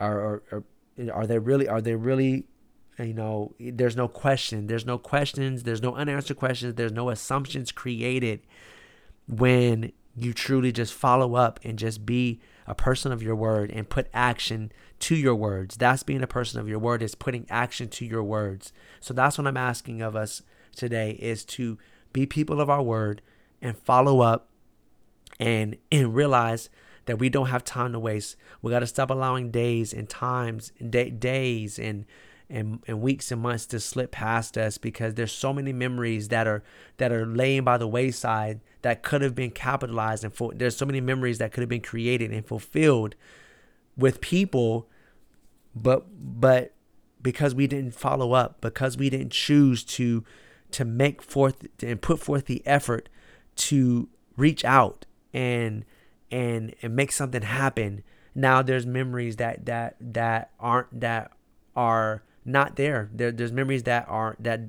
or, 0.00 0.18
or, 0.18 0.42
or 0.52 0.64
are 1.12 1.26
they 1.26 1.38
really 1.38 1.68
are 1.68 1.80
they 1.80 1.94
really 1.94 2.46
you 3.06 3.14
know, 3.14 3.54
there's 3.60 3.96
no 3.96 4.08
question. 4.08 4.66
There's 4.66 4.86
no 4.86 4.98
questions. 4.98 5.62
There's 5.62 5.82
no 5.82 5.94
unanswered 5.94 6.36
questions. 6.36 6.74
There's 6.74 6.92
no 6.92 7.10
assumptions 7.10 7.70
created 7.70 8.40
when 9.28 9.92
you 10.16 10.32
truly 10.32 10.72
just 10.72 10.92
follow 10.92 11.36
up 11.36 11.60
and 11.62 11.78
just 11.78 12.04
be 12.04 12.40
a 12.66 12.74
person 12.74 13.12
of 13.12 13.22
your 13.22 13.36
word 13.36 13.70
and 13.70 13.88
put 13.88 14.08
action 14.12 14.72
to 15.00 15.14
your 15.14 15.34
words. 15.34 15.76
That's 15.76 16.02
being 16.02 16.22
a 16.22 16.26
person 16.26 16.58
of 16.58 16.68
your 16.68 16.78
word 16.78 17.02
is 17.02 17.14
putting 17.14 17.46
action 17.48 17.88
to 17.90 18.04
your 18.04 18.24
words. 18.24 18.72
So 19.00 19.14
that's 19.14 19.38
what 19.38 19.46
I'm 19.46 19.56
asking 19.56 20.02
of 20.02 20.16
us 20.16 20.42
today 20.74 21.12
is 21.12 21.44
to 21.44 21.78
be 22.18 22.26
people 22.26 22.60
of 22.60 22.68
our 22.68 22.82
word 22.82 23.22
and 23.62 23.76
follow 23.76 24.20
up 24.20 24.48
and 25.38 25.76
and 25.92 26.14
realize 26.14 26.68
that 27.06 27.18
we 27.18 27.28
don't 27.28 27.46
have 27.46 27.64
time 27.64 27.92
to 27.92 27.98
waste. 27.98 28.36
We 28.60 28.70
got 28.70 28.80
to 28.80 28.86
stop 28.86 29.10
allowing 29.10 29.50
days 29.50 29.92
and 29.92 30.08
times 30.08 30.72
and 30.78 30.90
day, 30.90 31.10
days 31.10 31.78
and 31.78 32.04
and, 32.50 32.82
and 32.86 33.02
weeks 33.02 33.30
and 33.30 33.42
months 33.42 33.66
to 33.66 33.78
slip 33.78 34.10
past 34.10 34.56
us 34.56 34.78
because 34.78 35.14
there's 35.14 35.32
so 35.32 35.52
many 35.52 35.72
memories 35.72 36.28
that 36.28 36.46
are 36.46 36.62
that 36.96 37.12
are 37.12 37.26
laying 37.26 37.62
by 37.62 37.76
the 37.76 37.86
wayside 37.86 38.60
that 38.82 39.02
could 39.02 39.20
have 39.20 39.34
been 39.34 39.50
capitalized 39.50 40.24
and 40.24 40.32
for, 40.32 40.52
there's 40.54 40.76
so 40.76 40.86
many 40.86 41.00
memories 41.00 41.38
that 41.38 41.52
could 41.52 41.60
have 41.60 41.68
been 41.68 41.82
created 41.82 42.32
and 42.32 42.46
fulfilled 42.46 43.14
with 43.98 44.20
people 44.22 44.88
but 45.74 46.06
but 46.40 46.74
because 47.20 47.54
we 47.54 47.66
didn't 47.66 47.94
follow 47.94 48.32
up 48.32 48.62
because 48.62 48.96
we 48.96 49.10
didn't 49.10 49.32
choose 49.32 49.84
to 49.84 50.24
to 50.72 50.84
make 50.84 51.22
forth 51.22 51.66
and 51.82 52.00
put 52.00 52.18
forth 52.18 52.46
the 52.46 52.62
effort 52.66 53.08
to 53.56 54.08
reach 54.36 54.64
out 54.64 55.06
and 55.32 55.84
and 56.30 56.74
and 56.82 56.94
make 56.94 57.10
something 57.12 57.42
happen 57.42 58.02
now 58.34 58.62
there's 58.62 58.86
memories 58.86 59.36
that 59.36 59.66
that 59.66 59.96
that 60.00 60.52
aren't 60.60 61.00
that 61.00 61.32
are 61.74 62.22
not 62.44 62.76
there. 62.76 63.10
there 63.12 63.32
there's 63.32 63.52
memories 63.52 63.82
that 63.82 64.06
are 64.08 64.36
that 64.38 64.60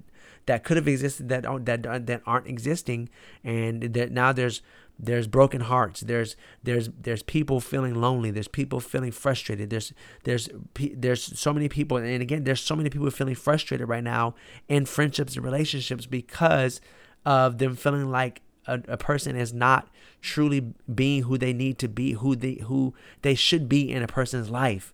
that 0.47 0.63
could 0.63 0.77
have 0.77 0.87
existed 0.87 1.29
that 1.29 1.43
that 1.65 2.07
that 2.07 2.21
aren't 2.25 2.47
existing, 2.47 3.09
and 3.43 3.81
that 3.81 4.11
now 4.11 4.33
there's 4.33 4.61
there's 4.99 5.27
broken 5.27 5.61
hearts. 5.61 6.01
There's 6.01 6.35
there's 6.61 6.89
there's 6.89 7.23
people 7.23 7.61
feeling 7.61 7.95
lonely. 7.95 8.31
There's 8.31 8.49
people 8.49 8.81
feeling 8.81 9.11
frustrated. 9.11 9.69
There's 9.69 9.93
there's 10.25 10.49
there's 10.75 11.39
so 11.39 11.53
many 11.53 11.69
people 11.69 11.97
and 11.97 12.21
again 12.21 12.43
there's 12.43 12.59
so 12.59 12.75
many 12.75 12.89
people 12.89 13.09
feeling 13.09 13.35
frustrated 13.35 13.87
right 13.87 14.03
now 14.03 14.35
in 14.67 14.85
friendships 14.85 15.35
and 15.35 15.45
relationships 15.45 16.05
because 16.05 16.81
of 17.25 17.59
them 17.59 17.77
feeling 17.77 18.11
like 18.11 18.41
a, 18.67 18.81
a 18.89 18.97
person 18.97 19.37
is 19.37 19.53
not 19.53 19.87
truly 20.21 20.73
being 20.93 21.23
who 21.23 21.37
they 21.37 21.53
need 21.53 21.79
to 21.79 21.87
be 21.87 22.13
who 22.13 22.35
they 22.35 22.55
who 22.65 22.93
they 23.21 23.35
should 23.35 23.69
be 23.69 23.89
in 23.89 24.03
a 24.03 24.07
person's 24.07 24.49
life. 24.49 24.93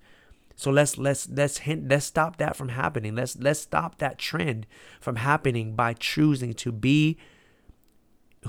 So 0.55 0.69
let's 0.69 0.99
let's 0.99 1.27
let's 1.29 1.59
hint 1.59 1.89
let's 1.89 2.05
stop 2.05 2.37
that 2.37 2.55
from 2.55 2.69
happening. 2.69 3.15
Let's 3.15 3.35
let's 3.37 3.59
stop 3.59 3.97
that 3.97 4.19
trend 4.19 4.67
from 5.01 5.15
happening 5.15 5.75
by 5.75 5.93
choosing 5.93 6.53
to 6.53 6.71
be 6.71 7.17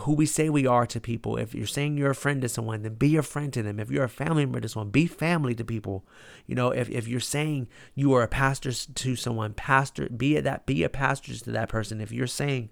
who 0.01 0.13
we 0.13 0.27
say 0.27 0.51
we 0.51 0.67
are 0.67 0.87
to 0.87 1.01
people. 1.01 1.37
If 1.37 1.55
you're 1.55 1.67
saying 1.67 1.97
you're 1.97 2.11
a 2.11 2.15
friend 2.15 2.43
to 2.43 2.49
someone, 2.49 2.83
then 2.83 2.95
be 2.95 3.17
a 3.17 3.23
friend 3.23 3.53
to 3.55 3.63
them. 3.63 3.81
If 3.81 3.91
you're 3.91 4.05
a 4.05 4.09
family 4.09 4.45
member 4.45 4.61
to 4.61 4.69
someone, 4.69 4.91
be 4.91 5.07
family 5.07 5.55
to 5.55 5.65
people. 5.65 6.05
You 6.47 6.55
know, 6.55 6.71
if, 6.71 6.91
if 6.91 7.09
you're 7.09 7.21
saying 7.21 7.69
you 7.95 8.13
are 8.13 8.23
a 8.23 8.29
pastor 8.29 8.73
to 8.73 9.17
someone, 9.17 9.55
pastor, 9.55 10.09
be 10.09 10.39
that 10.39 10.67
be 10.67 10.83
a 10.83 10.89
pastor 10.89 11.35
to 11.37 11.51
that 11.51 11.69
person. 11.69 12.01
If 12.01 12.13
you're 12.13 12.27
saying, 12.27 12.69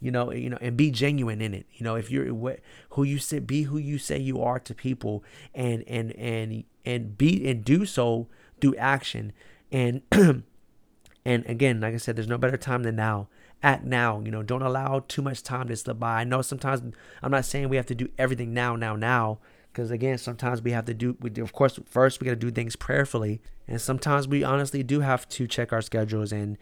you 0.00 0.10
know, 0.10 0.32
you 0.32 0.50
know, 0.50 0.58
and 0.60 0.76
be 0.76 0.90
genuine 0.90 1.40
in 1.40 1.54
it. 1.54 1.66
You 1.72 1.84
know, 1.84 1.94
if 1.94 2.10
you're 2.10 2.34
what 2.34 2.60
who 2.90 3.04
you 3.04 3.18
say, 3.18 3.38
be 3.38 3.62
who 3.62 3.78
you 3.78 3.98
say 3.98 4.18
you 4.18 4.42
are 4.42 4.58
to 4.60 4.74
people, 4.74 5.22
and 5.54 5.84
and 5.86 6.12
and 6.12 6.64
and 6.84 7.16
be 7.16 7.48
and 7.48 7.64
do 7.64 7.86
so 7.86 8.28
through 8.60 8.76
action. 8.76 9.32
And 9.70 10.02
and 10.12 10.44
again, 11.24 11.80
like 11.80 11.94
I 11.94 11.98
said, 11.98 12.16
there's 12.16 12.28
no 12.28 12.38
better 12.38 12.56
time 12.56 12.82
than 12.82 12.96
now. 12.96 13.28
Act 13.64 13.84
now. 13.84 14.20
You 14.24 14.30
know, 14.30 14.42
don't 14.42 14.62
allow 14.62 15.04
too 15.08 15.22
much 15.22 15.42
time 15.42 15.68
to 15.68 15.76
slip 15.76 15.98
by. 15.98 16.20
I 16.20 16.24
know 16.24 16.42
sometimes 16.42 16.82
I'm 17.22 17.30
not 17.30 17.44
saying 17.44 17.68
we 17.68 17.76
have 17.76 17.86
to 17.86 17.94
do 17.94 18.08
everything 18.18 18.52
now, 18.52 18.76
now, 18.76 18.94
now. 18.94 19.38
Because 19.72 19.90
again, 19.90 20.18
sometimes 20.18 20.62
we 20.62 20.70
have 20.70 20.84
to 20.84 20.94
do. 20.94 21.16
We 21.18 21.30
do, 21.30 21.42
of 21.42 21.52
course, 21.52 21.80
first 21.86 22.20
we 22.20 22.26
got 22.26 22.32
to 22.32 22.36
do 22.36 22.50
things 22.50 22.76
prayerfully, 22.76 23.40
and 23.66 23.80
sometimes 23.80 24.28
we 24.28 24.44
honestly 24.44 24.82
do 24.82 25.00
have 25.00 25.28
to 25.30 25.48
check 25.48 25.72
our 25.72 25.82
schedules 25.82 26.30
and 26.30 26.58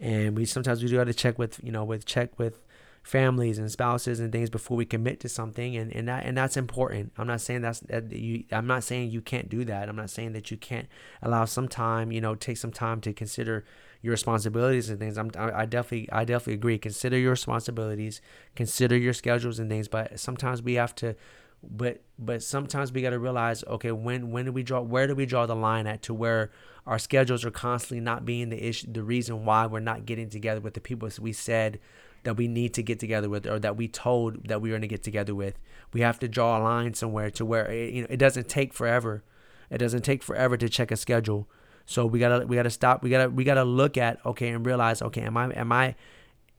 and 0.00 0.36
we 0.36 0.44
sometimes 0.44 0.82
we 0.82 0.88
do 0.88 0.96
have 0.96 1.06
to 1.06 1.14
check 1.14 1.38
with 1.38 1.60
you 1.62 1.70
know 1.70 1.84
with 1.84 2.04
check 2.04 2.38
with 2.38 2.58
families 3.02 3.58
and 3.58 3.70
spouses 3.70 4.18
and 4.18 4.32
things 4.32 4.48
before 4.48 4.76
we 4.76 4.84
commit 4.86 5.20
to 5.20 5.28
something 5.28 5.76
and, 5.76 5.94
and 5.94 6.08
that 6.08 6.24
and 6.24 6.36
that's 6.36 6.56
important 6.56 7.12
i'm 7.18 7.26
not 7.26 7.40
saying 7.40 7.60
that's 7.60 7.80
that 7.80 8.10
you 8.10 8.44
i'm 8.50 8.66
not 8.66 8.82
saying 8.82 9.10
you 9.10 9.20
can't 9.20 9.50
do 9.50 9.62
that 9.64 9.88
i'm 9.88 9.96
not 9.96 10.08
saying 10.08 10.32
that 10.32 10.50
you 10.50 10.56
can't 10.56 10.88
allow 11.22 11.44
some 11.44 11.68
time 11.68 12.10
you 12.10 12.20
know 12.20 12.34
take 12.34 12.56
some 12.56 12.72
time 12.72 13.00
to 13.00 13.12
consider 13.12 13.62
your 14.04 14.10
responsibilities 14.10 14.90
and 14.90 14.98
things 14.98 15.16
i'm 15.16 15.30
i 15.36 15.64
definitely 15.64 16.08
i 16.12 16.24
definitely 16.24 16.54
agree 16.54 16.76
consider 16.78 17.18
your 17.18 17.30
responsibilities 17.30 18.20
consider 18.54 18.96
your 18.96 19.14
schedules 19.14 19.58
and 19.58 19.70
things 19.70 19.88
but 19.88 20.20
sometimes 20.20 20.62
we 20.62 20.74
have 20.74 20.94
to 20.94 21.16
but 21.62 22.02
but 22.18 22.42
sometimes 22.42 22.92
we 22.92 23.00
got 23.00 23.10
to 23.10 23.18
realize 23.18 23.64
okay 23.64 23.92
when 23.92 24.30
when 24.30 24.44
do 24.44 24.52
we 24.52 24.62
draw 24.62 24.80
where 24.80 25.06
do 25.06 25.14
we 25.14 25.24
draw 25.24 25.46
the 25.46 25.56
line 25.56 25.86
at 25.86 26.02
to 26.02 26.12
where 26.12 26.50
our 26.86 26.98
schedules 26.98 27.44
are 27.44 27.50
constantly 27.50 28.00
not 28.00 28.26
being 28.26 28.50
the 28.50 28.62
issue 28.62 28.86
the 28.92 29.02
reason 29.02 29.46
why 29.46 29.64
we're 29.64 29.80
not 29.80 30.04
getting 30.04 30.28
together 30.28 30.60
with 30.60 30.74
the 30.74 30.80
people 30.80 31.08
we 31.20 31.32
said 31.32 31.80
that 32.24 32.36
we 32.36 32.48
need 32.48 32.74
to 32.74 32.82
get 32.82 32.98
together 32.98 33.28
with 33.28 33.46
or 33.46 33.58
that 33.58 33.76
we 33.76 33.86
told 33.86 34.48
that 34.48 34.60
we 34.60 34.70
were 34.70 34.74
going 34.74 34.82
to 34.82 34.88
get 34.88 35.02
together 35.02 35.34
with. 35.34 35.58
We 35.92 36.00
have 36.00 36.18
to 36.18 36.28
draw 36.28 36.58
a 36.58 36.60
line 36.60 36.94
somewhere 36.94 37.30
to 37.30 37.44
where 37.44 37.70
it, 37.70 37.94
you 37.94 38.02
know 38.02 38.08
it 38.10 38.16
doesn't 38.16 38.48
take 38.48 38.74
forever. 38.74 39.22
It 39.70 39.78
doesn't 39.78 40.02
take 40.02 40.22
forever 40.22 40.56
to 40.56 40.68
check 40.68 40.90
a 40.90 40.96
schedule. 40.96 41.48
So 41.86 42.06
we 42.06 42.18
gotta 42.18 42.46
we 42.46 42.56
gotta 42.56 42.70
stop. 42.70 43.02
We 43.02 43.10
gotta 43.10 43.30
we 43.30 43.44
gotta 43.44 43.64
look 43.64 43.96
at 43.96 44.24
okay 44.24 44.48
and 44.48 44.64
realize 44.64 45.02
okay 45.02 45.22
am 45.22 45.36
I 45.36 45.50
am 45.52 45.72
I 45.72 45.94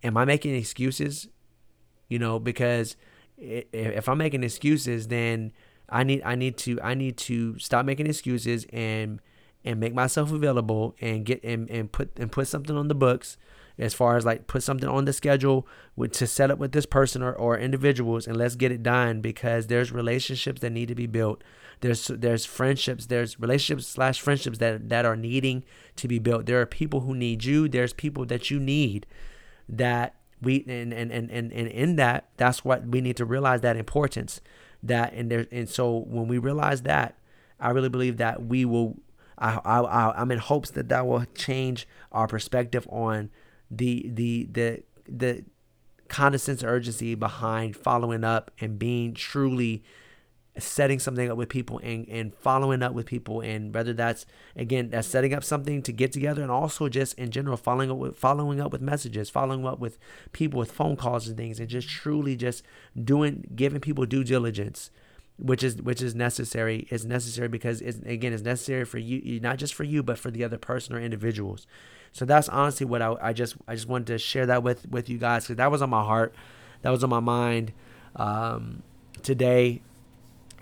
am 0.03 0.17
I 0.17 0.25
making 0.25 0.55
excuses? 0.55 1.27
You 2.07 2.19
know 2.19 2.39
because 2.39 2.95
if 3.37 4.07
I'm 4.07 4.17
making 4.17 4.43
excuses 4.43 5.07
then 5.07 5.51
I 5.89 6.03
need 6.03 6.21
I 6.23 6.35
need 6.35 6.57
to 6.57 6.79
I 6.81 6.93
need 6.93 7.17
to 7.17 7.57
stop 7.59 7.85
making 7.85 8.07
excuses 8.07 8.65
and 8.71 9.19
and 9.63 9.79
make 9.79 9.93
myself 9.93 10.31
available 10.31 10.95
and 11.01 11.25
get 11.25 11.43
and, 11.43 11.69
and 11.69 11.91
put 11.91 12.11
and 12.17 12.31
put 12.31 12.47
something 12.47 12.77
on 12.77 12.87
the 12.87 12.95
books 12.95 13.37
as 13.77 13.93
far 13.93 14.15
as 14.15 14.25
like 14.25 14.47
put 14.47 14.63
something 14.63 14.89
on 14.89 15.05
the 15.05 15.13
schedule 15.13 15.67
with, 15.95 16.11
to 16.13 16.27
set 16.27 16.51
up 16.51 16.59
with 16.59 16.71
this 16.71 16.85
person 16.85 17.21
or, 17.21 17.33
or 17.33 17.57
individuals 17.57 18.27
and 18.27 18.37
let's 18.37 18.55
get 18.55 18.71
it 18.71 18.83
done 18.83 19.21
because 19.21 19.67
there's 19.67 19.91
relationships 19.91 20.61
that 20.61 20.71
need 20.71 20.87
to 20.87 20.95
be 20.95 21.07
built. 21.07 21.43
There's 21.81 22.07
there's 22.07 22.45
friendships 22.45 23.07
there's 23.07 23.39
relationships 23.39 23.87
slash 23.87 24.21
friendships 24.21 24.59
that 24.59 24.87
that 24.89 25.05
are 25.05 25.17
needing 25.17 25.65
to 25.97 26.07
be 26.07 26.19
built. 26.19 26.45
There 26.45 26.61
are 26.61 26.65
people 26.65 27.01
who 27.01 27.13
need 27.13 27.43
you. 27.43 27.67
There's 27.67 27.91
people 27.91 28.25
that 28.27 28.49
you 28.49 28.59
need 28.59 29.05
that 29.67 30.15
we 30.41 30.63
and 30.67 30.93
and 30.93 31.11
and 31.11 31.29
and, 31.31 31.51
and 31.51 31.67
in 31.67 31.95
that 31.97 32.29
that's 32.37 32.63
what 32.63 32.87
we 32.87 33.01
need 33.01 33.17
to 33.17 33.25
realize 33.25 33.61
that 33.61 33.77
importance 33.77 34.41
that 34.83 35.13
and 35.13 35.31
there 35.31 35.47
and 35.51 35.69
so 35.69 35.97
when 36.07 36.27
we 36.27 36.37
realize 36.37 36.83
that 36.83 37.15
i 37.59 37.69
really 37.69 37.89
believe 37.89 38.17
that 38.17 38.43
we 38.45 38.65
will 38.65 38.97
I, 39.37 39.59
I, 39.65 40.21
I'm 40.21 40.31
in 40.31 40.39
hopes 40.39 40.71
that 40.71 40.87
that 40.89 41.05
will 41.07 41.25
change 41.35 41.87
our 42.11 42.25
perspective 42.27 42.87
on 42.89 43.31
the 43.69 44.09
the 44.13 44.47
the 44.51 44.83
the 45.07 45.43
sense 46.37 46.63
urgency 46.63 47.15
behind 47.15 47.75
following 47.75 48.23
up 48.23 48.51
and 48.59 48.77
being 48.79 49.13
truly 49.13 49.83
setting 50.57 50.99
something 50.99 51.29
up 51.29 51.37
with 51.37 51.49
people 51.49 51.79
and, 51.83 52.07
and 52.07 52.33
following 52.33 52.81
up 52.81 52.93
with 52.93 53.05
people. 53.05 53.41
And 53.41 53.73
whether 53.73 53.93
that's 53.93 54.25
again 54.55 54.89
that's 54.89 55.07
setting 55.07 55.33
up 55.33 55.43
something 55.43 55.81
to 55.83 55.91
get 55.91 56.11
together 56.11 56.41
and 56.41 56.51
also 56.51 56.87
just 56.89 57.17
in 57.19 57.31
general 57.31 57.57
following 57.57 57.91
up 57.91 57.97
with 57.97 58.17
following 58.17 58.61
up 58.61 58.71
with 58.71 58.81
messages 58.81 59.29
following 59.29 59.65
up 59.65 59.79
with 59.79 59.97
people 60.31 60.59
with 60.59 60.71
phone 60.71 60.95
calls 60.95 61.27
and 61.27 61.37
things 61.37 61.59
and 61.59 61.69
just 61.69 61.89
truly 61.89 62.35
just 62.35 62.63
doing 63.01 63.45
giving 63.55 63.81
people 63.81 64.05
due 64.05 64.23
diligence 64.23 64.91
which 65.37 65.63
is 65.63 65.81
which 65.81 66.01
is 66.01 66.15
necessary. 66.15 66.87
Is 66.89 67.05
necessary 67.05 67.49
because 67.49 67.81
it's 67.81 67.99
again 67.99 68.31
it's 68.31 68.43
necessary 68.43 68.85
for 68.85 68.97
you 68.97 69.39
not 69.41 69.57
just 69.57 69.73
for 69.73 69.83
you 69.83 70.03
but 70.03 70.17
for 70.17 70.31
the 70.31 70.43
other 70.43 70.57
person 70.57 70.95
or 70.95 71.01
individuals 71.01 71.67
so 72.15 72.23
that's 72.23 72.47
honestly 72.47 72.85
what 72.85 73.01
I, 73.01 73.13
I 73.21 73.33
just 73.33 73.57
I 73.67 73.75
just 73.75 73.89
wanted 73.89 74.07
to 74.07 74.17
share 74.17 74.45
that 74.45 74.63
with 74.63 74.89
with 74.89 75.09
you 75.09 75.17
guys 75.17 75.43
because 75.43 75.57
that 75.57 75.69
was 75.69 75.81
on 75.81 75.89
my 75.89 76.01
heart, 76.01 76.33
that 76.81 76.89
was 76.89 77.03
on 77.03 77.09
my 77.09 77.19
mind 77.19 77.73
um, 78.15 78.83
today. 79.21 79.81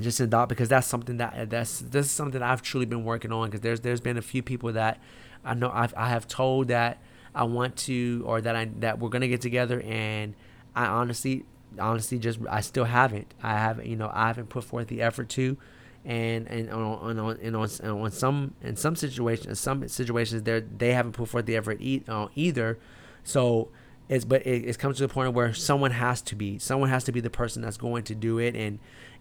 Just 0.02 0.20
in 0.20 0.32
thought 0.32 0.50
because 0.50 0.68
that's 0.68 0.88
something 0.88 1.18
that 1.18 1.52
that's 1.52 1.82
this 1.82 2.08
is 2.08 2.12
something 2.12 2.42
I've 2.42 2.64
truly 2.64 2.88
been 2.88 3.04
working 3.04 3.32
on 3.32 3.46
because 3.46 3.62
there's 3.62 3.82
there's 3.82 4.02
been 4.02 4.18
a 4.18 4.22
few 4.24 4.42
people 4.42 4.74
that 4.74 5.00
I 5.46 5.54
know 5.54 5.70
I've, 5.72 5.94
I 5.96 6.10
have 6.10 6.28
told 6.28 6.70
that 6.70 6.98
I 7.36 7.44
want 7.44 7.76
to 7.86 8.24
or 8.26 8.42
that 8.42 8.56
I 8.56 8.72
that 8.80 8.98
we're 8.98 9.10
gonna 9.10 9.28
get 9.28 9.42
together 9.42 9.80
and 9.82 10.34
I 10.76 10.88
honestly 10.88 11.46
honestly 11.80 12.18
just 12.18 12.40
I 12.50 12.62
still 12.62 12.86
haven't 12.86 13.32
I 13.44 13.60
haven't 13.60 13.86
you 13.86 13.96
know 13.96 14.10
I 14.12 14.26
haven't 14.26 14.50
put 14.50 14.64
forth 14.64 14.88
the 14.88 15.04
effort 15.04 15.30
to 15.30 15.58
and 16.06 16.48
and 16.48 16.70
on 16.70 16.82
on 16.82 17.38
and 17.42 17.56
on, 17.56 17.70
and 17.82 17.92
on 17.92 18.12
some 18.12 18.54
in 18.62 18.76
some 18.76 18.96
situations 18.96 19.60
some 19.60 19.88
situations 19.88 20.44
they 20.44 20.60
they 20.60 20.94
haven't 20.94 21.14
put 21.14 21.30
forth 21.30 21.46
the 21.46 21.56
effort 21.56 21.78
e- 21.82 22.04
uh, 22.08 22.28
either. 22.36 22.78
So 23.24 23.70
it's 24.10 24.26
but 24.26 24.46
it, 24.46 24.66
it 24.66 24.80
comes 24.80 24.98
to 24.98 25.08
the 25.08 25.14
point 25.14 25.34
where 25.34 25.54
someone 25.54 25.92
has 25.92 26.22
to 26.24 26.36
be 26.36 26.60
someone 26.60 26.90
has 26.90 27.04
to 27.06 27.12
be 27.12 27.22
the 27.22 27.30
person 27.30 27.62
that's 27.62 27.78
going 27.78 28.04
to 28.04 28.16
do 28.16 28.38
it. 28.38 28.56
And 28.56 28.80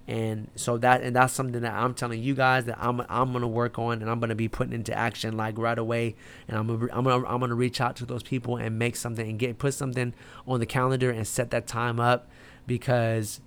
and 0.09 0.51
so 0.57 0.79
that 0.79 1.03
and 1.03 1.14
that's 1.14 1.33
something 1.33 1.62
that 1.62 1.73
I'm 1.73 1.95
telling 1.95 2.21
you 2.21 2.35
guys 2.35 2.64
that 2.64 2.79
I'm 2.81 3.01
I'm 3.09 3.33
gonna 3.33 3.47
work 3.47 3.79
on 3.79 4.03
and 4.03 4.11
I'm 4.11 4.18
gonna 4.18 4.35
be 4.35 4.49
putting 4.49 4.73
into 4.73 4.92
action 4.92 5.37
like 5.37 5.57
right 5.59 5.79
away. 5.79 6.16
And 6.49 6.59
I'm 6.59 6.66
gonna, 6.66 6.92
I'm 6.92 7.05
gonna 7.05 7.27
I'm 7.29 7.38
gonna 7.38 7.55
reach 7.55 7.81
out 7.81 7.95
to 7.97 8.07
those 8.07 8.25
people 8.25 8.57
and 8.57 8.79
make 8.79 8.97
something 8.97 9.29
and 9.29 9.38
get 9.38 9.59
put 9.59 9.75
something 9.75 10.14
on 10.49 10.59
the 10.59 10.66
calendar 10.66 11.11
and 11.11 11.27
set 11.27 11.51
that 11.53 11.68
time 11.68 12.01
up 12.01 12.29
because 12.66 13.40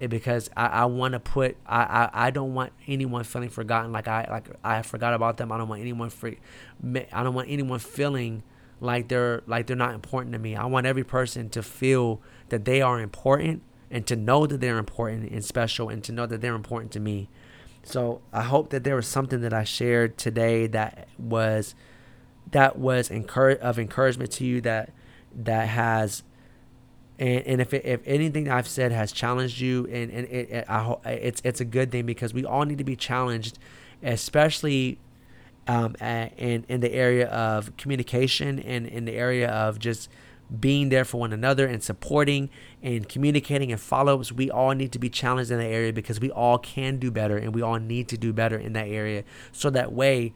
because 0.00 0.50
I, 0.56 0.66
I 0.66 0.84
want 0.86 1.12
to 1.12 1.20
put 1.20 1.56
I, 1.66 1.82
I, 1.82 2.10
I 2.26 2.30
don't 2.30 2.54
want 2.54 2.72
anyone 2.86 3.24
feeling 3.24 3.48
forgotten 3.48 3.92
like 3.92 4.08
I 4.08 4.26
like 4.30 4.48
I 4.62 4.82
forgot 4.82 5.14
about 5.14 5.36
them 5.36 5.52
I 5.52 5.58
don't 5.58 5.68
want 5.68 5.80
anyone 5.80 6.10
free 6.10 6.38
I 7.12 7.22
don't 7.22 7.34
want 7.34 7.48
anyone 7.48 7.78
feeling 7.78 8.42
like 8.80 9.08
they're 9.08 9.42
like 9.46 9.66
they're 9.66 9.76
not 9.76 9.94
important 9.94 10.32
to 10.32 10.38
me 10.38 10.56
I 10.56 10.66
want 10.66 10.86
every 10.86 11.04
person 11.04 11.48
to 11.50 11.62
feel 11.62 12.20
that 12.48 12.64
they 12.64 12.82
are 12.82 13.00
important 13.00 13.62
and 13.94 14.06
to 14.08 14.16
know 14.16 14.44
that 14.44 14.60
they're 14.60 14.78
important 14.78 15.30
and 15.30 15.44
special 15.44 15.88
and 15.88 16.02
to 16.02 16.10
know 16.10 16.26
that 16.26 16.40
they're 16.40 16.56
important 16.56 16.90
to 16.90 17.00
me. 17.00 17.28
So 17.84 18.22
I 18.32 18.42
hope 18.42 18.70
that 18.70 18.82
there 18.82 18.96
was 18.96 19.06
something 19.06 19.40
that 19.42 19.52
I 19.52 19.62
shared 19.62 20.18
today 20.18 20.66
that 20.66 21.06
was 21.16 21.76
that 22.50 22.76
was 22.76 23.10
encourage 23.10 23.60
of 23.60 23.78
encouragement 23.78 24.32
to 24.32 24.44
you 24.44 24.60
that 24.62 24.92
that 25.32 25.68
has 25.68 26.24
and, 27.18 27.46
and 27.46 27.60
if 27.60 27.72
it, 27.72 27.84
if 27.84 28.00
anything 28.06 28.48
I've 28.48 28.68
said 28.68 28.92
has 28.92 29.12
challenged 29.12 29.60
you 29.60 29.86
and, 29.86 30.10
and 30.10 30.26
it, 30.28 30.50
it 30.50 30.64
I, 30.68 30.96
it's 31.04 31.40
it's 31.44 31.60
a 31.60 31.64
good 31.64 31.90
thing 31.92 32.06
because 32.06 32.34
we 32.34 32.44
all 32.44 32.64
need 32.64 32.78
to 32.78 32.84
be 32.84 32.96
challenged 32.96 33.58
especially 34.02 34.98
um, 35.66 35.94
in 36.00 36.64
in 36.68 36.80
the 36.80 36.92
area 36.92 37.26
of 37.28 37.76
communication 37.76 38.58
and 38.58 38.86
in 38.86 39.04
the 39.04 39.12
area 39.12 39.48
of 39.48 39.78
just 39.78 40.08
being 40.60 40.90
there 40.90 41.04
for 41.04 41.18
one 41.18 41.32
another 41.32 41.66
and 41.66 41.82
supporting 41.82 42.50
and 42.82 43.08
communicating 43.08 43.72
and 43.72 43.80
follow-ups. 43.80 44.30
We 44.30 44.50
all 44.50 44.72
need 44.72 44.92
to 44.92 44.98
be 44.98 45.08
challenged 45.08 45.50
in 45.50 45.58
that 45.58 45.64
area 45.64 45.92
because 45.92 46.20
we 46.20 46.30
all 46.30 46.58
can 46.58 46.98
do 46.98 47.10
better 47.10 47.38
and 47.38 47.54
we 47.54 47.62
all 47.62 47.78
need 47.78 48.08
to 48.08 48.18
do 48.18 48.32
better 48.32 48.58
in 48.58 48.74
that 48.74 48.88
area. 48.88 49.24
So 49.52 49.70
that 49.70 49.92
way 49.92 50.34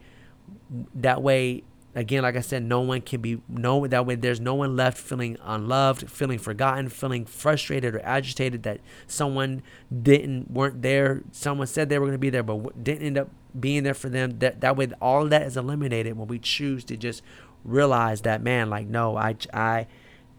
that 0.95 1.21
way 1.21 1.63
again 1.99 2.23
like 2.23 2.35
i 2.35 2.39
said 2.39 2.63
no 2.63 2.79
one 2.79 3.01
can 3.01 3.19
be 3.19 3.41
no 3.47 3.85
that 3.87 4.05
way 4.05 4.15
there's 4.15 4.39
no 4.39 4.55
one 4.55 4.75
left 4.75 4.97
feeling 4.97 5.37
unloved 5.43 6.09
feeling 6.09 6.39
forgotten 6.39 6.87
feeling 6.87 7.25
frustrated 7.25 7.93
or 7.93 8.01
agitated 8.05 8.63
that 8.63 8.79
someone 9.07 9.61
didn't 10.03 10.51
weren't 10.51 10.81
there. 10.81 11.23
Someone 11.31 11.67
said 11.67 11.89
they 11.89 11.99
were 11.99 12.05
going 12.05 12.13
to 12.13 12.19
be 12.19 12.29
there 12.29 12.43
but 12.43 12.83
didn't 12.83 13.05
end 13.05 13.17
up 13.17 13.29
being 13.57 13.83
there 13.83 13.93
for 13.93 14.09
them. 14.09 14.39
That 14.39 14.61
that 14.61 14.75
way 14.75 14.89
all 15.01 15.25
that 15.27 15.43
is 15.43 15.57
eliminated 15.57 16.17
when 16.17 16.27
we 16.27 16.39
choose 16.39 16.83
to 16.85 16.97
just 16.97 17.21
realize 17.65 18.21
that 18.21 18.41
man 18.41 18.69
like 18.69 18.87
no 18.87 19.17
i 19.17 19.35
i 19.53 19.85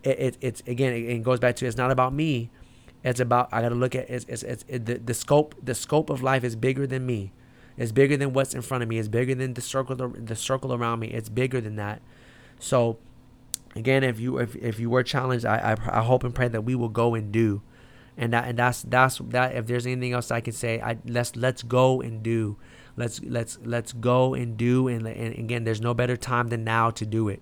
it, 0.03 0.19
it, 0.19 0.37
it's 0.41 0.63
again 0.67 0.95
it, 0.95 1.05
it, 1.05 1.23
goes 1.23 1.39
back 1.39 1.55
to 1.57 1.67
it's 1.67 1.77
not 1.77 1.91
about 1.91 2.13
me. 2.13 2.51
It's 3.05 3.21
about 3.21 3.49
i 3.53 3.63
gotta 3.63 3.75
look 3.75 3.95
at 3.95 4.09
it's, 4.09 4.25
it's, 4.27 4.43
it's 4.43 4.65
it, 4.69 4.87
the, 4.87 4.99
the 4.99 5.15
scope 5.15 5.55
the 5.63 5.75
scope 5.75 6.11
of 6.11 6.23
life 6.23 6.45
is 6.45 6.57
bigger 6.57 6.87
than 6.87 7.07
me 7.07 7.33
it's 7.81 7.93
bigger 7.93 8.19
than 8.19 8.35
what's 8.35 8.55
in 8.55 8.61
front 8.61 8.83
of 8.83 8.91
me. 8.91 8.99
It's 8.99 9.09
bigger 9.09 9.35
than 9.35 9.55
the 9.55 9.63
circle 9.63 9.97
the 9.97 10.37
circle 10.37 10.75
around 10.75 11.01
me. 11.01 11.09
It's 11.09 11.31
bigger 11.31 11.63
than 11.63 11.77
that. 11.77 12.03
So 12.59 12.99
again 13.75 14.05
if 14.05 14.21
you 14.21 14.37
if, 14.37 14.55
if 14.57 14.79
you 14.79 14.91
were 14.91 15.03
challenged 15.05 15.47
I, 15.47 15.57
I 15.73 16.01
i 16.01 16.03
hope 16.03 16.25
and 16.25 16.35
pray 16.35 16.49
that 16.49 16.61
we 16.63 16.75
will 16.75 16.91
go 16.91 17.15
and 17.15 17.33
do. 17.33 17.63
And 18.19 18.35
that 18.35 18.47
and 18.47 18.59
that's 18.59 18.83
that's 18.83 19.17
that 19.29 19.57
if 19.57 19.67
there's 19.67 19.87
anything 19.87 20.13
else 20.13 20.31
i 20.31 20.43
can 20.43 20.53
say 20.53 20.79
i 20.83 20.99
let's 21.07 21.35
let's 21.37 21.63
go 21.63 22.03
and 22.03 22.23
do. 22.23 22.59
Let's 22.99 23.23
let's 23.23 23.59
let's 23.65 23.95
go 23.95 24.35
and 24.35 24.59
do. 24.59 24.87
And, 24.87 25.07
and 25.07 25.39
again 25.39 25.65
there's 25.65 25.81
no 25.81 25.95
better 25.95 26.19
time 26.19 26.49
than 26.49 26.65
now 26.65 26.91
to 26.91 27.07
do 27.07 27.29
it 27.29 27.41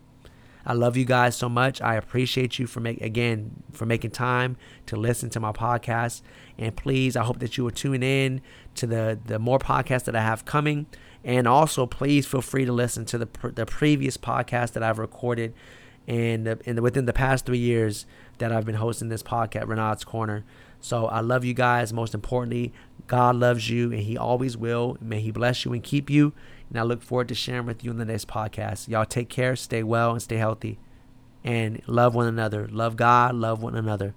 I 0.69 0.75
love 0.75 0.99
you 0.99 1.07
guys 1.07 1.35
so 1.35 1.49
much. 1.49 1.81
I 1.81 1.95
appreciate 1.95 2.59
you 2.59 2.67
for 2.67 2.81
make 2.81 3.01
again 3.01 3.63
for 3.73 3.87
making 3.87 4.11
time 4.11 4.59
to 4.85 4.97
listen 4.97 5.31
to 5.31 5.41
my 5.41 5.51
podcast. 5.51 6.21
And 6.59 6.77
please, 6.77 7.17
I 7.17 7.25
hope 7.25 7.39
that 7.39 7.57
you 7.57 7.65
will 7.65 7.71
tune 7.71 8.03
in 8.03 8.43
to 8.75 8.87
the 8.87 9.19
the 9.25 9.39
more 9.39 9.59
podcasts 9.59 10.05
that 10.05 10.15
I 10.15 10.21
have 10.21 10.45
coming. 10.45 10.85
And 11.25 11.49
also, 11.49 11.87
please 11.87 12.27
feel 12.27 12.43
free 12.43 12.67
to 12.67 12.73
listen 12.73 13.07
to 13.07 13.17
the 13.17 13.29
the 13.55 13.65
previous 13.65 14.19
podcast 14.19 14.73
that 14.73 14.83
I've 14.83 14.99
recorded, 14.99 15.55
and 16.07 16.47
in 16.47 16.83
within 16.83 17.07
the 17.07 17.15
past 17.15 17.47
three 17.47 17.59
years 17.59 18.05
that 18.37 18.53
I've 18.53 18.67
been 18.67 18.75
hosting 18.75 19.09
this 19.09 19.23
podcast, 19.23 19.67
Renard's 19.67 20.05
Corner. 20.05 20.45
So 20.81 21.07
I 21.07 21.21
love 21.21 21.47
you 21.47 21.55
guys. 21.55 21.95
Most 21.95 22.15
importantly, 22.15 22.75
God 23.07 23.37
loves 23.37 23.71
you, 23.71 23.91
and 23.91 24.03
He 24.03 24.19
always 24.19 24.55
will. 24.55 24.99
May 25.01 25.21
He 25.23 25.31
bless 25.31 25.65
you 25.65 25.73
and 25.73 25.83
keep 25.83 26.11
you. 26.11 26.35
And 26.69 26.79
I 26.79 26.83
look 26.83 27.03
forward 27.03 27.29
to 27.29 27.35
sharing 27.35 27.67
with 27.67 27.83
you 27.83 27.91
in 27.91 27.99
the 27.99 28.05
next 28.05 28.29
podcast. 28.29 28.89
Y'all 28.89 29.05
take 29.05 29.29
care, 29.29 29.57
stay 29.57 29.83
well, 29.83 30.13
and 30.13 30.23
stay 30.23 30.37
healthy. 30.37 30.79
And 31.45 31.81
love 31.87 32.15
one 32.15 32.27
another. 32.27 32.69
Love 32.69 32.97
God, 32.97 33.35
love 33.35 33.63
one 33.63 33.75
another. 33.75 34.15